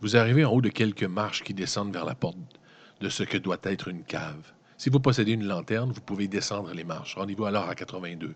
[0.00, 2.36] Vous arrivez en haut de quelques marches qui descendent vers la porte
[3.00, 4.52] de ce que doit être une cave.
[4.76, 7.16] Si vous possédez une lanterne, vous pouvez descendre les marches.
[7.16, 8.34] Rendez-vous alors à 82.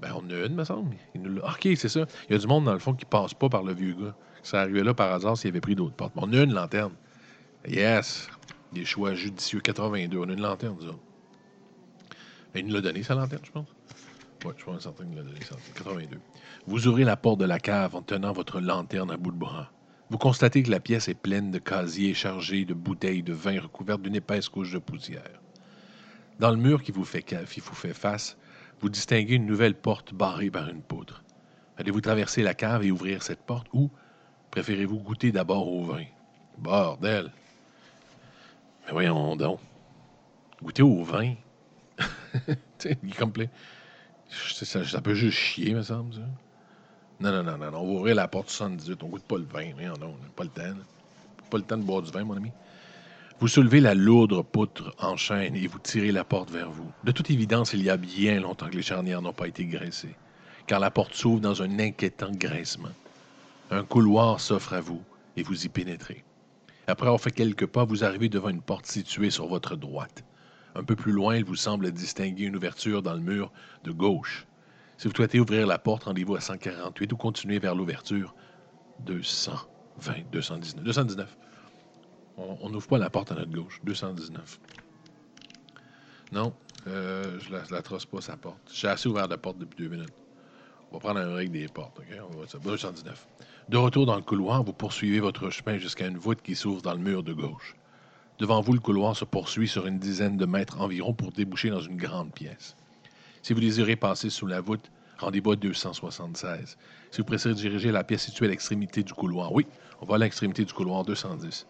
[0.00, 0.96] Ben, on a une, me semble.
[1.14, 2.04] OK, c'est ça.
[2.28, 4.14] Il y a du monde, dans le fond, qui passe pas par le vieux gars.
[4.42, 6.12] Ça arrivait là par hasard s'il avait pris d'autres portes.
[6.16, 6.92] On a une lanterne.
[7.66, 8.28] Yes!
[8.72, 9.60] Des choix judicieux.
[9.60, 10.18] 82.
[10.18, 10.94] On a une lanterne, ça.
[12.54, 13.68] il nous l'a donné, sa lanterne, je pense.
[14.44, 15.56] Oui, je pense certain qu'il l'a donné, ça.
[15.76, 16.18] 82.
[16.66, 19.72] Vous ouvrez la porte de la cave en tenant votre lanterne à bout de bras.
[20.10, 24.02] Vous constatez que la pièce est pleine de casiers chargés de bouteilles de vin recouvertes
[24.02, 25.40] d'une épaisse couche de poussière.
[26.38, 28.36] Dans le mur qui vous fait, qui vous fait face,
[28.80, 31.22] vous distinguez une nouvelle porte barrée par une poutre.
[31.78, 33.90] Allez-vous traverser la cave et ouvrir cette porte ou
[34.50, 36.04] préférez-vous goûter d'abord au vin?
[36.58, 37.30] Bordel!
[38.86, 39.60] Mais voyons donc.
[40.62, 41.34] Goûter au vin?
[42.84, 43.50] il est complet.
[44.28, 46.20] Ça, ça, peut juste chier, me semble, ça.
[47.20, 49.02] Non, non, non, non, On va ouvrir la porte 78.
[49.02, 49.72] On goûte pas le vin.
[49.76, 50.80] Mais non, on n'a pas le temps.
[51.50, 52.50] Pas le temps de boire du vin, mon ami.
[53.38, 56.90] Vous soulevez la lourde poutre en chaîne et vous tirez la porte vers vous.
[57.04, 60.16] De toute évidence, il y a bien longtemps que les charnières n'ont pas été graissées,
[60.66, 62.94] car la porte s'ouvre dans un inquiétant graissement.
[63.70, 65.02] Un couloir s'offre à vous
[65.36, 66.24] et vous y pénétrez.
[66.86, 70.24] Après avoir fait quelques pas, vous arrivez devant une porte située sur votre droite.
[70.74, 73.52] Un peu plus loin, il vous semble distinguer une ouverture dans le mur
[73.84, 74.46] de gauche.
[74.96, 78.34] Si vous souhaitez ouvrir la porte, rendez-vous à 148 ou continuez vers l'ouverture
[79.00, 80.84] 220, 219.
[80.84, 81.36] 219.
[82.36, 83.80] On n'ouvre pas la porte à notre gauche.
[83.84, 84.60] 219.
[86.32, 86.52] Non,
[86.86, 88.58] euh, je ne la, trosse pas, sa porte.
[88.72, 90.12] J'ai assez ouvert la porte depuis deux minutes.
[90.90, 91.98] On va prendre un règle des portes.
[91.98, 92.06] OK?
[92.30, 93.26] On va, 219.
[93.68, 96.92] De retour dans le couloir, vous poursuivez votre chemin jusqu'à une voûte qui s'ouvre dans
[96.92, 97.76] le mur de gauche.
[98.38, 101.80] Devant vous, le couloir se poursuit sur une dizaine de mètres environ pour déboucher dans
[101.80, 102.76] une grande pièce.
[103.42, 106.76] Si vous désirez passer sous la voûte, rendez-vous à 276.
[107.10, 109.66] Si vous préférez diriger la pièce située à l'extrémité du couloir, oui,
[110.00, 111.66] on va à l'extrémité du couloir 210.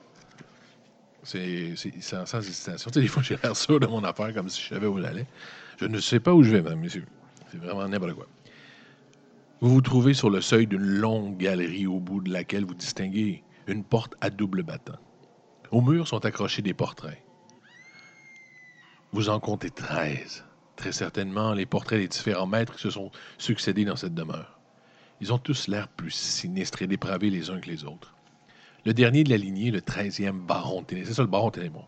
[1.27, 2.89] C'est sans, hésitation.
[2.93, 5.27] Des fois, j'ai l'air sûr de mon affaire comme si je savais où j'allais.
[5.77, 7.05] Je ne sais pas où je vais, mesdames, messieurs.
[7.51, 8.29] C'est vraiment n'importe quoi.
[9.61, 13.43] Vous vous trouvez sur le seuil d'une longue galerie au bout de laquelle vous distinguez
[13.67, 14.99] une porte à double battant.
[15.73, 17.21] Au mur sont accrochés des portraits.
[19.11, 20.45] Vous en comptez 13.
[20.77, 24.61] Très certainement, les portraits des différents maîtres qui se sont succédés dans cette demeure.
[25.21, 28.16] Ils ont tous l'air plus sinistres et dépravés les uns que les autres.
[28.87, 31.83] Le dernier de la lignée, le 13e baron Ténébreux, c'est ça le baron Ténébreux,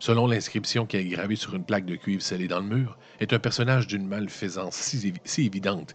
[0.00, 3.32] selon l'inscription qui est gravée sur une plaque de cuivre scellée dans le mur, est
[3.32, 5.94] un personnage d'une malfaisance si, si évidente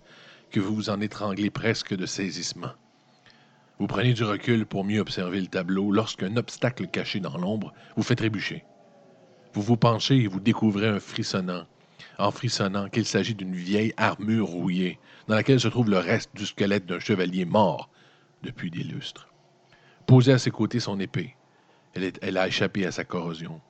[0.50, 2.72] que vous vous en étranglez presque de saisissement.
[3.78, 8.04] Vous prenez du recul pour mieux observer le tableau lorsqu'un obstacle caché dans l'ombre vous
[8.04, 8.63] fait trébucher.
[9.52, 11.65] Vous vous penchez et vous découvrez un frissonnant,
[12.17, 16.46] en frissonnant qu'il s'agit d'une vieille armure rouillée, dans laquelle se trouve le reste du
[16.46, 17.89] squelette d'un chevalier mort
[18.44, 19.28] depuis des lustres.
[20.12, 21.38] Posée à ses côtés son épée,
[21.93, 23.62] elle, a échappé à sa corrosion.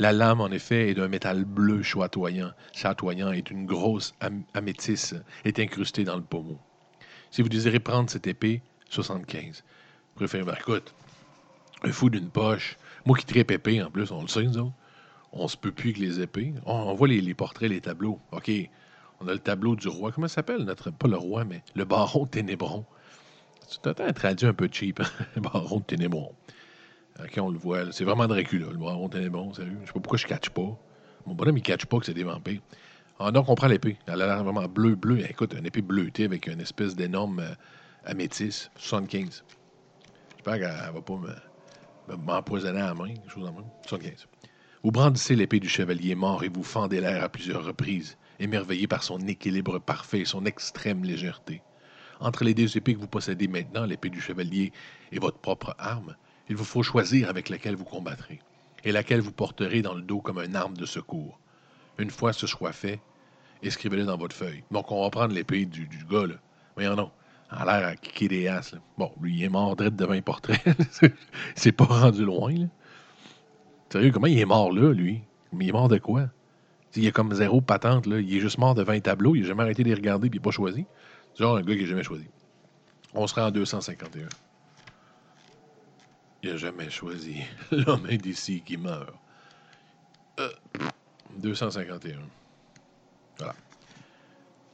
[0.00, 4.12] La lame, en effet, est d'un métal bleu chatoyant, chatoyant et une grosse
[4.52, 6.58] améthyste est incrustée dans le pommeau.
[7.30, 9.62] Si vous désirez prendre cette épée, 75.
[10.16, 10.92] Préférez, ben, écoute,
[11.84, 12.76] un fou d'une poche.
[13.06, 14.72] Moi qui tripe épée, en plus, on le sait, nous autres.
[15.30, 16.52] On se peut plus que les épées.
[16.66, 18.18] On, voit les, portraits, les tableaux.
[18.32, 18.50] OK.
[19.20, 20.10] On a le tableau du roi.
[20.10, 20.66] Comment ça s'appelle?
[20.98, 22.84] Pas le roi, mais le baron Ténébron.
[23.70, 25.00] C'est peut-être traduit un peu cheap.
[25.36, 26.32] le baron de Ténébron.
[27.20, 27.92] OK, on le voit.
[27.92, 29.54] C'est vraiment Dracula, le baron Ténébron.
[29.54, 29.78] Sérieux.
[29.82, 30.76] Je sais pas pourquoi je ne catch pas.
[31.26, 32.60] Mon bonhomme, il catch pas que c'est des vampires.
[33.20, 33.96] Ah, donc, on prend l'épée.
[34.06, 35.20] Elle a l'air vraiment bleu, bleu.
[35.20, 37.54] Écoute, une épée bleutée avec une espèce d'énorme euh,
[38.04, 38.72] améthyste.
[38.76, 39.44] 75.
[40.34, 43.64] J'espère qu'elle ne va pas m'empoisonner à la main, quelque chose en même.
[43.86, 44.26] 75.
[44.82, 49.02] Vous brandissez l'épée du chevalier mort et vous fendez l'air à plusieurs reprises, émerveillé par
[49.02, 51.62] son équilibre parfait et son extrême légèreté.
[52.20, 54.72] Entre les deux épées que vous possédez maintenant, l'épée du chevalier
[55.10, 56.14] et votre propre arme,
[56.50, 58.40] il vous faut choisir avec laquelle vous combattrez,
[58.84, 61.38] et laquelle vous porterez dans le dos comme une arme de secours.
[61.98, 63.00] Une fois ce choix fait,
[63.62, 64.64] écrivez-le dans votre feuille.
[64.70, 66.34] Donc, on va prendre l'épée du, gars, là.
[66.76, 67.10] Mais non,
[67.50, 68.74] a l'air à kicker as.
[68.98, 70.62] Bon, lui, il est mort direct devant un portrait.
[71.54, 72.52] c'est pas rendu loin.
[72.52, 72.66] Là.
[73.90, 75.22] Sérieux, comment il est mort là, lui?
[75.52, 76.28] Mais il est mort de quoi?
[76.96, 78.20] Il est comme zéro patente, là.
[78.20, 79.34] Il est juste mort devant un tableau.
[79.36, 80.86] Il n'a jamais arrêté de les regarder puis il n'a pas choisi.
[81.38, 82.26] Genre un gars qui n'a jamais choisi.
[83.14, 84.28] On sera en 251.
[86.42, 89.14] Il n'a jamais choisi l'homme d'ici qui meurt.
[91.36, 92.10] 251.
[92.10, 92.20] Euh,
[93.38, 93.54] voilà.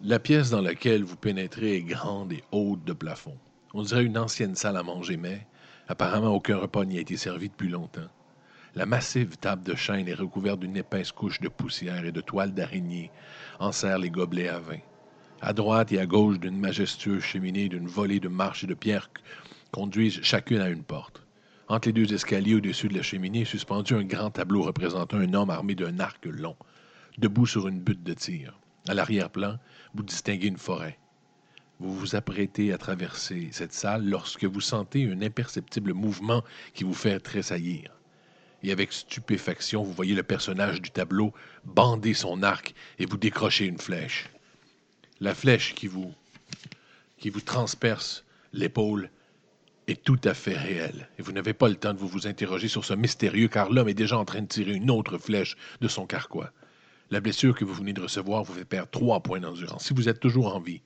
[0.03, 3.37] La pièce dans laquelle vous pénétrez est grande et haute de plafond.
[3.75, 5.47] On dirait une ancienne salle à manger, mais
[5.88, 8.09] apparemment aucun repas n'y a été servi depuis longtemps.
[8.75, 12.53] La massive table de chêne est recouverte d'une épaisse couche de poussière et de toiles
[12.53, 13.11] d'araignée
[13.73, 14.81] serre les gobelets à vin.
[15.42, 19.11] À droite et à gauche d'une majestueuse cheminée d'une volée de marches et de pierres
[19.70, 21.22] conduisent chacune à une porte.
[21.68, 25.35] Entre les deux escaliers au-dessus de la cheminée est suspendu un grand tableau représentant un
[25.35, 26.57] homme armé d'un arc long,
[27.18, 28.59] debout sur une butte de tir.
[28.88, 29.59] À l'arrière-plan,
[29.94, 30.99] vous distinguez une forêt.
[31.81, 36.94] Vous vous apprêtez à traverser cette salle lorsque vous sentez un imperceptible mouvement qui vous
[36.94, 37.90] fait tressaillir.
[38.62, 43.66] Et avec stupéfaction, vous voyez le personnage du tableau bander son arc et vous décrocher
[43.66, 44.31] une flèche.
[45.21, 46.15] La flèche qui vous,
[47.19, 49.11] qui vous transperce l'épaule
[49.87, 51.09] est tout à fait réelle.
[51.19, 53.95] Et vous n'avez pas le temps de vous, interroger sur ce mystérieux, car l'homme est
[53.95, 56.53] déjà en train de tirer une autre flèche de son carquois.
[57.11, 59.87] La blessure que vous venez de recevoir vous fait perdre trois points d'endurance.
[59.87, 60.83] Si vous êtes toujours en vie,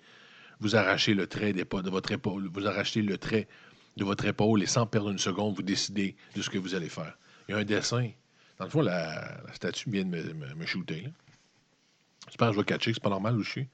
[0.61, 3.49] vous arrachez le trait de votre épaule, vous arrachez le trait
[3.97, 6.91] de votre épaule et sans perdre une seconde, vous décidez de ce que vous allez
[6.91, 7.17] faire.
[7.49, 8.11] Il y a un dessin.
[8.59, 11.09] Dans le fond, la, statue vient de me, me, shooter.
[12.27, 13.69] J'espère que je vais catcher, c'est pas normal où je suis.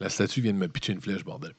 [0.00, 1.52] La statue vient de me pitcher une flèche, bordel.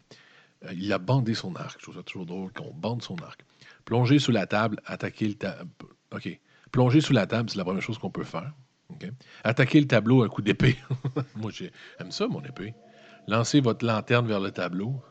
[0.65, 1.77] Euh, il a bandé son arc.
[1.79, 3.45] Je trouve ça toujours drôle qu'on bande son arc.
[3.85, 5.69] Plonger sous la table, attaquer le table.
[6.13, 6.39] OK.
[6.71, 8.51] Plonger sous la table, c'est la première chose qu'on peut faire.
[9.43, 10.77] Attaquez le tableau à un coup d'épée.
[11.35, 12.73] Moi, j'aime ça, mon épée.
[13.27, 15.01] Lancez votre lanterne vers le tableau.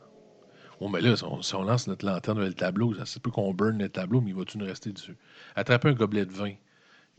[0.79, 3.53] Bon, mais là, si on, lance notre lanterne vers le tableau, ça se peut qu'on
[3.53, 5.15] burn le tableau, mais il va-tu nous rester dessus?
[5.55, 6.53] Attrapez un gobelet de vin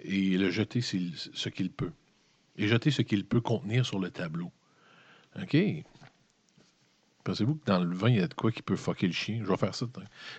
[0.01, 1.93] et le jeter ce qu'il peut.
[2.57, 4.51] Et jeter ce qu'il peut contenir sur le tableau.
[5.41, 5.57] OK?
[7.25, 9.41] Pensez-vous que dans le vin, il y a de quoi qui peut fucker le chien?
[9.45, 9.87] Je vais faire ça.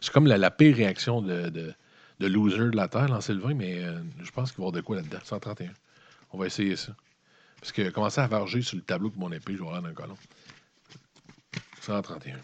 [0.01, 3.83] C'est comme la, pire réaction de, de, loser de la Terre, lancer le vin, mais
[3.83, 5.19] euh, je pense qu'il va y avoir de quoi là-dedans.
[5.23, 5.71] 131.
[6.31, 6.95] On va essayer ça.
[7.59, 9.93] Parce que commencer à varger sur le tableau de mon épée, je vais avoir un
[9.93, 10.17] colon.
[11.81, 12.37] 131.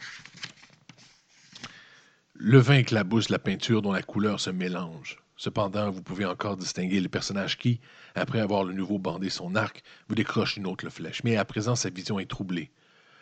[2.36, 5.17] Le vin éclabousse la peinture dont la couleur se mélange.
[5.36, 7.82] Cependant, vous pouvez encore distinguer le personnage qui,
[8.15, 11.23] après avoir le nouveau bandé son arc, vous décroche une autre flèche.
[11.23, 12.71] Mais à présent, sa vision est troublée.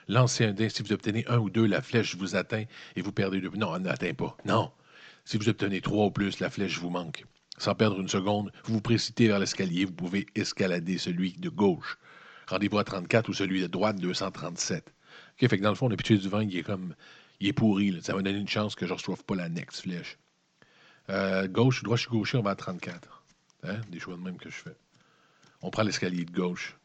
[0.08, 0.70] Lancez un.
[0.70, 2.64] Si vous obtenez un ou deux, la flèche vous atteint
[2.96, 3.50] et vous perdez deux.
[3.50, 4.38] Non, elle n'atteint pas.
[4.46, 4.72] Non.
[5.26, 7.26] Si vous obtenez trois ou plus, la flèche vous manque.
[7.58, 11.98] Sans perdre une seconde, vous vous précipitez vers l'escalier, vous pouvez escalader celui de gauche.
[12.48, 14.86] Rendez-vous à 34 ou celui de droite 237.
[14.86, 16.96] OK, fait que dans le fond, le pitcher du vin, il est comme.
[17.40, 18.00] Il est pourri.
[18.02, 20.18] Ça va donner une chance que je ne reçoive pas la next flèche.
[21.10, 23.24] Euh, gauche, droite, je suis gaucher, on va à 34.
[23.64, 23.82] Hein?
[23.90, 24.76] Des choix de même que je fais.
[25.62, 26.76] On prend l'escalier de gauche.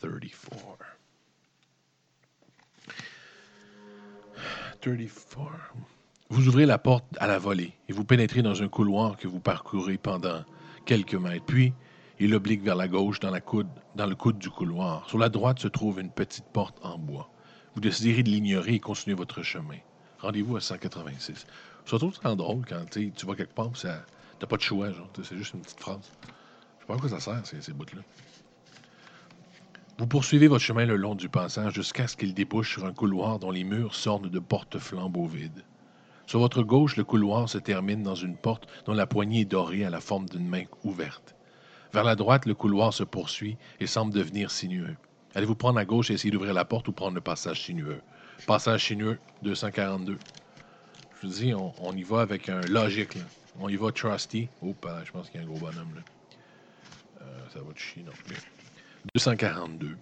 [0.00, 0.95] 34.
[4.80, 5.50] 34.
[6.28, 9.40] Vous ouvrez la porte à la volée et vous pénétrez dans un couloir que vous
[9.40, 10.44] parcourez pendant
[10.84, 11.44] quelques mètres.
[11.44, 11.72] Puis,
[12.18, 15.08] il oblique vers la gauche dans, le coude du couloir.
[15.08, 17.30] Sur la droite se trouve une petite porte en bois.
[17.74, 19.76] Vous déciderez de l'ignorer et continuer votre chemin.
[20.18, 21.46] Rendez-vous à 186.
[21.84, 23.70] C'est tout temps drôle quand tu vas quelque part
[24.38, 24.88] t'as pas de choix.
[25.22, 26.10] C'est juste une petite phrase.
[26.22, 28.02] Je sais pas à quoi ça sert, ces, ces bouts-là.
[29.98, 33.38] Vous poursuivez votre chemin le long du passage jusqu'à ce qu'il débouche sur un couloir
[33.38, 35.64] dont les murs sortent de porte-flambeaux vides.
[36.26, 39.86] Sur votre gauche, le couloir se termine dans une porte dont la poignée est dorée
[39.86, 41.34] à la forme d'une main ouverte.
[41.94, 44.96] Vers la droite, le couloir se poursuit et semble devenir sinueux.
[45.34, 48.02] Allez-vous prendre à gauche et essayer d'ouvrir la porte ou prendre le passage sinueux?
[48.46, 50.18] Passage sinueux, 242.
[51.22, 53.16] Je vous dis, on, y va avec un logique.
[53.60, 54.50] On y va trusty.
[54.60, 55.94] Oh, je pense qu'il y a un gros bonhomme.
[55.94, 56.02] Là.
[57.22, 58.12] Euh, ça va te chier, non.
[59.14, 59.96] 242.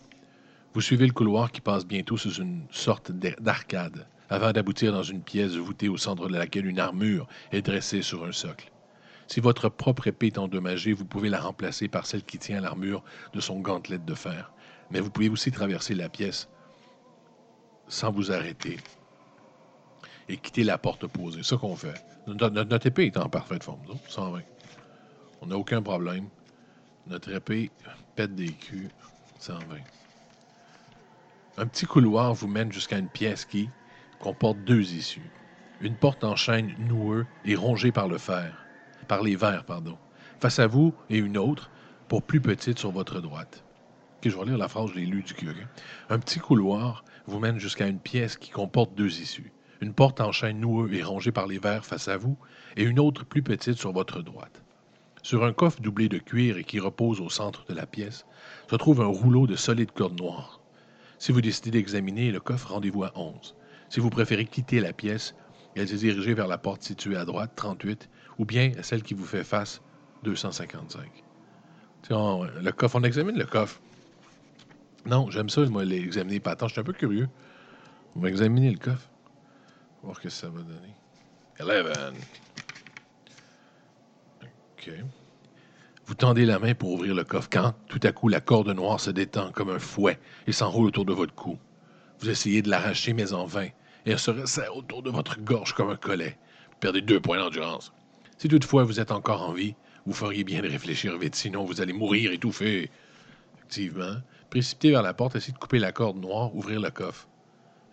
[0.72, 5.22] Vous suivez le couloir qui passe bientôt sous une sorte d'arcade, avant d'aboutir dans une
[5.22, 8.72] pièce voûtée au centre de laquelle une armure est dressée sur un socle.
[9.26, 13.02] Si votre propre épée est endommagée, vous pouvez la remplacer par celle qui tient l'armure
[13.32, 14.52] de son gantelette de fer.
[14.90, 16.48] Mais vous pouvez aussi traverser la pièce
[17.88, 18.78] sans vous arrêter
[20.28, 21.42] et quitter la porte opposée.
[21.42, 22.04] C'est ça qu'on fait.
[22.26, 24.40] Notre, épée est en parfaite forme, 120.
[25.42, 26.28] On n'a aucun problème.
[27.06, 27.70] Notre épée
[28.14, 28.90] pète des culs,
[29.40, 29.76] 120.
[31.56, 33.68] Un petit couloir vous mène jusqu'à une pièce qui
[34.20, 35.30] comporte deux issues.
[35.80, 38.64] Une porte en chêne noueux et rongée par le fer,
[39.08, 39.98] par les verres, pardon.
[40.40, 41.70] Face à vous et une autre,
[42.08, 43.64] pour plus petite sur votre droite.
[44.22, 45.48] Je vais lire la phrase, je l'ai lu du cul.
[46.08, 49.52] Un petit couloir vous mène jusqu'à une pièce qui comporte deux issues.
[49.80, 52.38] Une porte en chêne noueux et rongée par les verres face à vous,
[52.76, 54.63] et une autre plus petite sur votre droite.
[55.24, 58.26] Sur un coffre doublé de cuir et qui repose au centre de la pièce,
[58.70, 60.60] se trouve un rouleau de solides cordes noires.
[61.18, 63.56] Si vous décidez d'examiner le coffre, rendez-vous à 11.
[63.88, 65.34] Si vous préférez quitter la pièce
[65.76, 69.24] et se diriger vers la porte située à droite, 38, ou bien celle qui vous
[69.24, 69.80] fait face,
[70.24, 71.08] 255.
[72.10, 73.80] le coffre, on examine le coffre.
[75.06, 76.38] Non, j'aime ça, moi, l'examiner.
[76.38, 77.30] Pas attends, je suis un peu curieux.
[78.14, 79.08] On va examiner le coffre.
[80.02, 80.94] Voir ce que ça va donner.
[81.60, 82.14] 11.
[86.06, 89.00] Vous tendez la main pour ouvrir le coffre quand, tout à coup, la corde noire
[89.00, 91.58] se détend comme un fouet et s'enroule autour de votre cou.
[92.20, 93.68] Vous essayez de l'arracher, mais en vain,
[94.06, 96.36] et elle se resserre autour de votre gorge comme un collet.
[96.70, 97.92] Vous perdez deux points d'endurance.
[98.36, 99.74] Si toutefois vous êtes encore en vie,
[100.06, 102.90] vous feriez bien de réfléchir vite, sinon vous allez mourir étouffé.
[103.56, 104.16] Effectivement.
[104.50, 107.26] Précipitez vers la porte, essayez de couper la corde noire, ouvrir le coffre.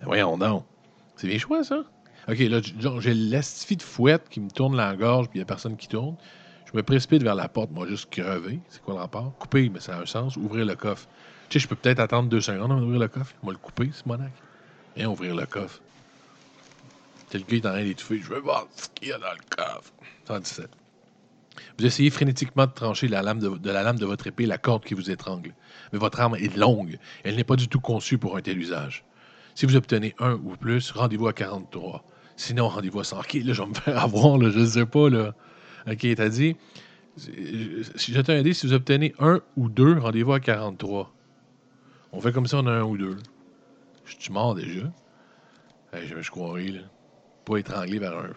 [0.02, 0.66] Ben voyons donc.
[1.16, 1.86] C'est bien choix, ça?
[2.28, 2.60] OK, là,
[3.00, 5.88] j'ai l'estifie de fouette qui me tourne la gorge, puis il n'y a personne qui
[5.88, 6.18] tourne.
[6.72, 8.60] Je me précipite vers la porte, moi, juste crever.
[8.70, 9.34] C'est quoi le rapport?
[9.38, 10.38] Couper, mais ça a un sens.
[10.38, 11.08] Ouvrir le coffre.
[11.50, 13.36] Tu sais, je peux peut-être attendre deux secondes avant d'ouvrir le coffre.
[13.44, 14.32] Moi, le couper, c'est monac.
[14.96, 15.82] Viens ouvrir le coffre.
[17.30, 18.20] C'est le gars est en train d'étouffer.
[18.20, 19.92] Je veux voir ce qu'il y a dans le coffre.
[20.28, 20.70] 117.
[21.78, 24.84] Vous essayez frénétiquement de trancher la lame de, la lame de votre épée la corde
[24.86, 25.54] qui vous étrangle.
[25.92, 26.98] Mais votre arme est longue.
[27.24, 29.04] Elle n'est pas du tout conçue pour un tel usage.
[29.56, 32.04] Si vous obtenez un ou plus, rendez-vous à 43.
[32.38, 33.20] Sinon, rendez-vous à 100.
[33.20, 35.34] OK, là, je vais me faire avoir, je ne sais pas, là.
[35.88, 36.56] OK, t'as dit,
[37.18, 41.14] si j'étais un dé, si vous obtenez un ou deux, rendez-vous à 43.
[42.14, 43.18] On fait comme ça, on a un ou deux.
[44.06, 44.92] Je suis mort déjà?
[45.94, 46.82] je, je croirais, là.
[47.46, 48.30] Pas étranglé vers un.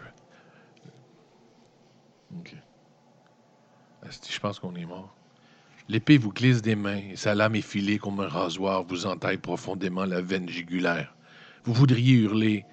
[2.36, 2.54] OK.
[4.30, 5.14] Je pense qu'on est mort.
[5.88, 10.04] L'épée vous glisse des mains et sa lame effilée comme un rasoir vous entaille profondément
[10.04, 11.14] la veine jugulaire.
[11.64, 12.64] Vous voudriez hurler,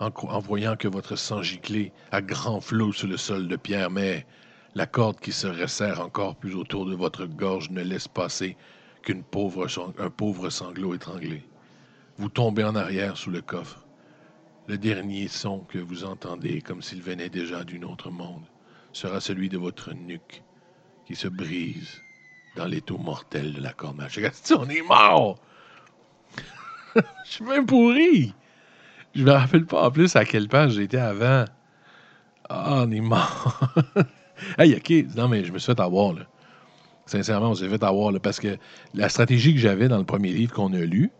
[0.00, 4.26] en, voyant que votre sang giclait à grands flots sur le sol de pierre, mais
[4.74, 8.56] la corde qui se resserre encore plus autour de votre gorge ne laisse passer
[9.02, 9.68] qu'un pauvre,
[10.48, 11.42] sanglot étranglé.
[12.16, 13.86] Vous tombez en arrière sous le coffre.
[14.68, 18.44] Le dernier son que vous entendez, comme s'il venait déjà d'un autre monde,
[18.92, 20.42] sera celui de votre nuque
[21.06, 22.00] qui se brise
[22.56, 24.00] dans l'étau mortel de la corde.
[24.50, 25.38] On mort!
[26.94, 28.34] Je suis même pourri!
[29.14, 31.44] Je me rappelle pas en plus à quelle page j'étais avant.
[32.48, 33.72] Ah, on est mort.
[34.58, 35.16] hey, OK.
[35.16, 36.22] Non, mais je me suis fait avoir, là.
[37.06, 38.56] Sincèrement, on s'est fait avoir, là, parce que
[38.94, 41.10] la stratégie que j'avais dans le premier livre qu'on a lu,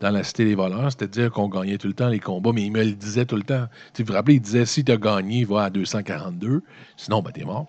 [0.00, 2.52] dans la Cité des voleurs, c'était de dire qu'on gagnait tout le temps les combats,
[2.52, 3.66] mais il me le disait tout le temps.
[3.98, 6.62] vous vous rappelez, il disait si tu as gagné, va à 242,
[6.96, 7.66] sinon, ben, t'es mort.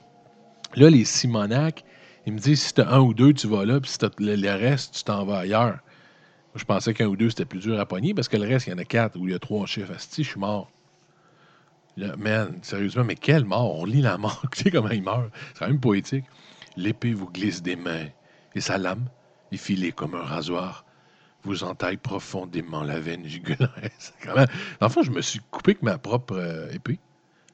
[0.75, 1.83] Là, les Simonac,
[2.27, 4.05] il me dit si tu as un ou deux, tu vas là, puis si tu
[4.19, 5.79] le, le, reste, tu t'en vas ailleurs
[6.55, 8.71] je pensais qu'un ou deux, c'était plus dur à pogner parce que le reste, il
[8.71, 9.93] y en a quatre où il y a trois chiffres.
[9.93, 10.71] Asti, je suis mort.
[11.97, 13.75] man, sérieusement, mais quelle mort?
[13.75, 14.41] On lit la mort.
[14.55, 15.29] tu sais comment il meurt.
[15.53, 16.25] C'est quand même poétique.
[16.77, 18.07] L'épée vous glisse des mains,
[18.53, 19.05] et sa lame,
[19.51, 20.85] effilée comme un rasoir,
[21.43, 23.73] vous entaille profondément la veine jugulaire.
[24.81, 26.99] Enfin, je me suis coupé avec ma propre euh, épée.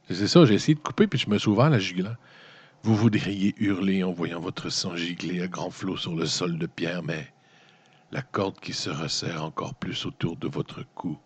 [0.10, 2.18] C'est ça, j'ai essayé de couper, puis je me suis ouvert la jugulaire.
[2.84, 6.66] Vous voudriez hurler en voyant votre sang gicler à grands flots sur le sol de
[6.66, 7.32] pierre, mais
[8.12, 11.18] la corde qui se resserre encore plus autour de votre cou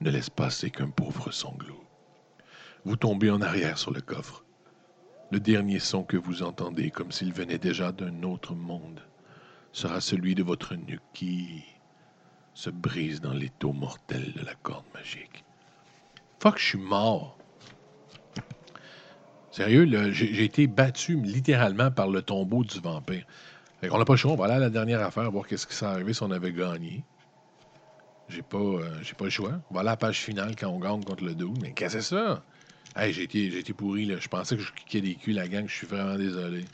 [0.00, 1.84] ne laisse passer qu'un pauvre sanglot.
[2.84, 4.44] Vous tombez en arrière sur le coffre.
[5.30, 9.00] Le dernier son que vous entendez, comme s'il venait déjà d'un autre monde,
[9.72, 11.64] sera celui de votre nuque qui
[12.54, 15.44] se brise dans l'étau mortel de la corde magique.
[16.40, 17.38] Fuck, je suis mort.
[19.50, 23.24] Sérieux, j'ai été battu littéralement par le tombeau du vampire.
[23.90, 25.74] On n'a pas le choix, on va aller à la dernière affaire, voir qu'est-ce qui
[25.74, 27.04] serait arrivé si on avait gagné.
[28.28, 29.60] J'ai pas, euh, pas le choix.
[29.70, 31.52] On va aller à la page finale quand on gagne contre le dos.
[31.60, 32.42] Mais qu'est-ce que c'est ça?
[32.96, 34.16] Hey, j'ai été, été pourri, là.
[34.18, 35.66] Je pensais que je kickais des culs, la gang.
[35.68, 36.64] Je suis vraiment désolé.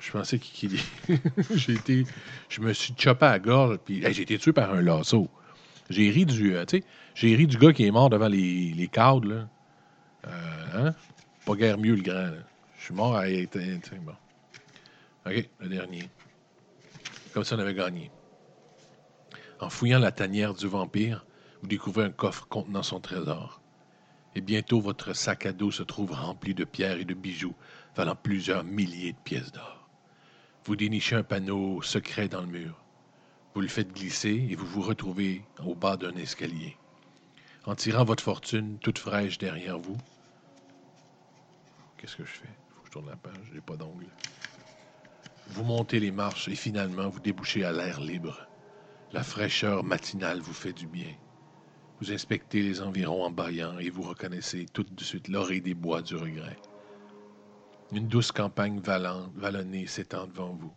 [0.00, 0.78] Je pensais qu'il
[1.54, 2.04] j'ai été.
[2.48, 5.28] Je me suis chopé à la gorge, puis j'ai été tué par un lasso.
[5.90, 6.56] J'ai ri du.
[6.56, 6.84] Euh, tu sais,
[7.14, 9.48] j'ai ri du gars qui est mort devant les, les cadres, là.
[10.26, 10.94] Euh, hein?
[11.44, 12.30] Pas guère mieux, le grand,
[12.78, 13.24] Je suis mort à.
[13.24, 14.12] Bon.
[15.24, 16.10] OK, le dernier.
[17.32, 18.10] Comme si on avait gagné.
[19.60, 21.24] En fouillant la tanière du vampire,
[21.60, 23.60] vous découvrez un coffre contenant son trésor.
[24.34, 27.54] Et bientôt, votre sac à dos se trouve rempli de pierres et de bijoux
[27.94, 29.88] valant plusieurs milliers de pièces d'or.
[30.64, 32.82] Vous dénichez un panneau secret dans le mur.
[33.54, 36.76] Vous le faites glisser et vous vous retrouvez au bas d'un escalier.
[37.64, 39.98] En tirant votre fortune toute fraîche derrière vous,
[41.96, 42.48] qu'est-ce que je fais?
[42.48, 44.06] Il faut que je tourne la page, j'ai pas d'ongle.
[45.48, 48.46] Vous montez les marches et finalement vous débouchez à l'air libre.
[49.12, 51.14] La fraîcheur matinale vous fait du bien.
[52.00, 56.00] Vous inspectez les environs en baillant et vous reconnaissez tout de suite l'oreille des bois
[56.00, 56.56] du regret.
[57.92, 60.72] Une douce campagne vallonnée s'étend devant vous.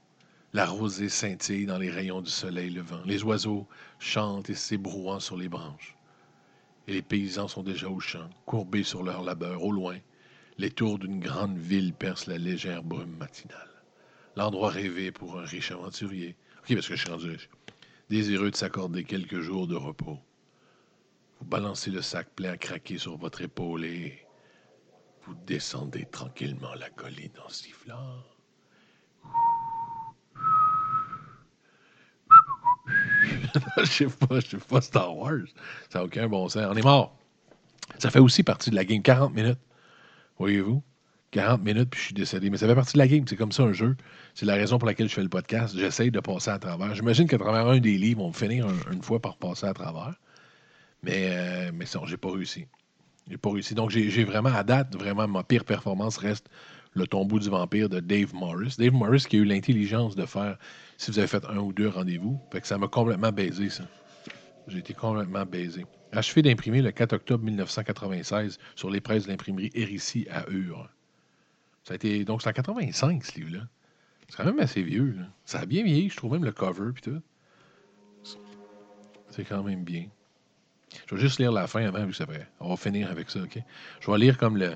[0.52, 3.02] La rosée scintille dans les rayons du soleil levant.
[3.06, 3.68] Les oiseaux
[4.00, 5.96] chantent et s'ébrouant sur les branches.
[6.88, 9.64] Et les paysans sont déjà au champ, courbés sur leur labeur.
[9.64, 9.98] Au loin,
[10.58, 13.75] les tours d'une grande ville percent la légère brume matinale.
[14.36, 16.36] L'endroit rêvé pour un riche aventurier.
[16.60, 17.50] OK, parce que je suis rendu riche
[18.10, 20.20] désireux de s'accorder quelques jours de repos.
[21.40, 24.26] Vous balancez le sac plein à craquer sur votre épaule et
[25.24, 28.24] vous descendez tranquillement la colline en sifflant.
[33.78, 35.48] je sais pas, je sais pas Star Wars.
[35.90, 36.68] Ça n'a aucun bon sens.
[36.70, 37.18] On est mort.
[38.00, 39.02] Ça fait aussi partie de la game.
[39.02, 39.60] 40 minutes.
[40.38, 40.84] Voyez-vous?
[41.32, 42.50] 40 minutes, puis je suis décédé.
[42.50, 43.26] Mais ça fait partie de la game.
[43.28, 43.96] C'est comme ça un jeu.
[44.34, 45.76] C'est la raison pour laquelle je fais le podcast.
[45.78, 46.96] J'essaye de passer à travers.
[46.96, 50.16] J'imagine qu'à travers un des livres, on va finir une fois par passer à travers.
[51.04, 52.68] Mais, euh, mais ça, j'ai pas réussi.
[53.30, 53.76] J'ai pas réussi.
[53.76, 56.48] Donc, j'ai vraiment, à date, vraiment, ma pire performance reste
[56.94, 58.76] Le tombeau du vampire de Dave Morris.
[58.78, 60.58] Dave Morris qui a eu l'intelligence de faire,
[60.98, 63.84] si vous avez fait un ou deux rendez-vous, fait que ça m'a complètement baisé, ça.
[64.68, 65.86] J'ai été complètement baisé.
[66.12, 70.90] Achevé d'imprimer le 4 octobre 1996 sur les presses de l'imprimerie Hérissi à Ur.
[71.86, 73.64] Ça a été, donc, c'est en 85, ce livre-là.
[74.28, 75.16] C'est quand même assez vieux.
[75.18, 75.28] Là.
[75.46, 77.22] Ça a bien vieilli, je trouve même le cover puis tout.
[79.30, 80.08] C'est quand même bien.
[81.06, 82.48] Je vais juste lire la fin avant, vu que ça fait.
[82.60, 83.60] On va finir avec ça, OK?
[84.00, 84.76] Je vais lire comme le,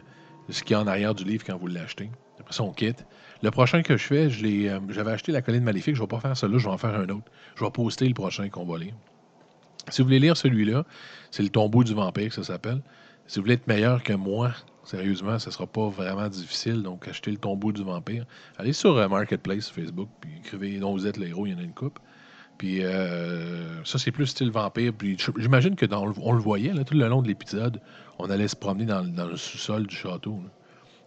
[0.50, 2.12] ce qu'il y a en arrière du livre quand vous l'achetez.
[2.40, 3.06] Après ça, on quitte.
[3.42, 5.96] Le prochain que je fais, euh, j'avais acheté La colline maléfique.
[5.96, 7.32] Je ne vais pas faire ça là, je vais en faire un autre.
[7.56, 8.94] Je vais poster le prochain qu'on va lire.
[9.90, 10.86] Si vous voulez lire celui-là,
[11.32, 12.82] c'est Le tombeau du vampire, ça s'appelle.
[13.26, 14.54] Si vous voulez être meilleur que moi,
[14.90, 16.82] sérieusement, ce ne sera pas vraiment difficile.
[16.82, 18.26] Donc, achetez le tombeau du vampire.
[18.58, 21.62] Allez sur euh, Marketplace, Facebook, puis écrivez dont vous êtes l'héros, il y en a
[21.62, 22.00] une coupe.
[22.58, 24.92] Puis euh, ça, c'est plus style vampire.
[24.94, 27.80] Puis j'imagine que dans on le voyait là, tout le long de l'épisode,
[28.18, 30.42] on allait se promener dans, le sous-sol du château.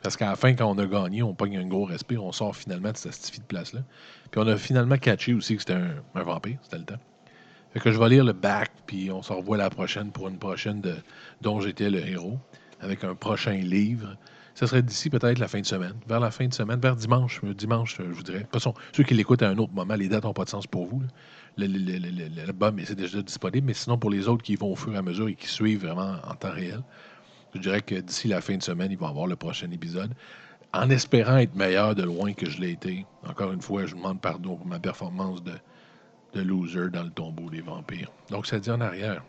[0.03, 2.57] Parce qu'à la fin, quand on a gagné, on pogne un gros respire, on sort
[2.57, 3.81] finalement de cette de place-là.
[4.31, 7.01] Puis on a finalement catché aussi que c'était un, vampire, c'était le temps.
[7.73, 10.39] Fait que je vais lire le back, puis on se revoit la prochaine pour une
[10.39, 10.95] prochaine de
[11.41, 12.39] dont j'étais le héros,
[12.83, 14.17] avec un prochain livre.
[14.55, 17.41] Ça serait d'ici peut-être la fin de semaine, vers la fin de semaine, vers dimanche,
[17.43, 18.41] euh, dimanche, euh, je vous dirais.
[18.41, 20.51] De toute façon, ceux qui l'écoutent à un autre moment, les dates n'ont pas de
[20.51, 21.03] sens pour vous.
[21.57, 25.03] L'album est déjà disponible, mais sinon, pour les autres qui vont au fur et à
[25.03, 26.83] mesure et qui suivent vraiment en temps réel,
[27.55, 30.13] je dirais que d'ici la fin de semaine, ils vont avoir le prochain épisode.
[30.75, 33.07] En espérant être meilleur de loin que je l'ai été.
[33.27, 37.61] Encore une fois, je demande pardon pour ma performance de loser dans le tombeau des
[37.61, 38.11] vampires.
[38.31, 39.23] Donc, ça dit en arrière.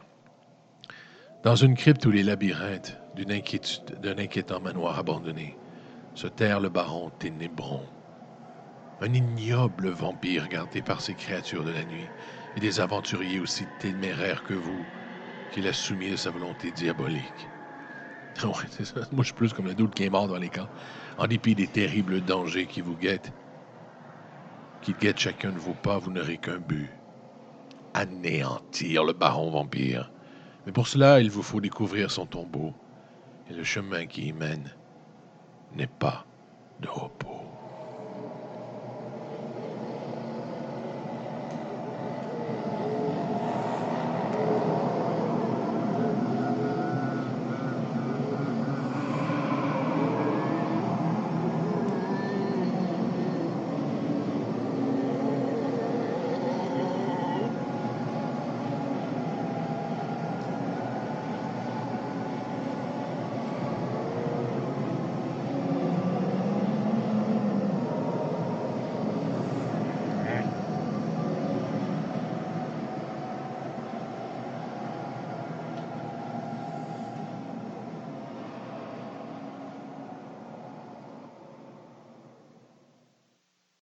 [1.43, 5.57] Dans une crypte où les labyrinthes d'un inquiétant manoir abandonné,
[6.15, 7.81] se terre le baron Ténébron.
[9.01, 12.07] Un ignoble vampire gardé par ces créatures de la nuit,
[12.55, 14.79] et des aventuriers aussi téméraires que vous,
[15.51, 17.49] qu'il a soumis à sa volonté diabolique.
[18.43, 18.53] Moi,
[19.19, 20.69] je suis plus comme le doute qui est mort dans les camps.
[21.17, 23.33] En dépit des terribles dangers qui vous guettent,
[24.81, 26.89] qui guettent chacun de vos pas, vous n'aurez qu'un but.
[27.93, 30.12] Anéantir le baron vampire.
[30.65, 32.73] Mais pour cela, il vous faut découvrir son tombeau.
[33.49, 34.71] Et le chemin qui y mène
[35.75, 36.25] n'est pas
[36.79, 37.32] de repos.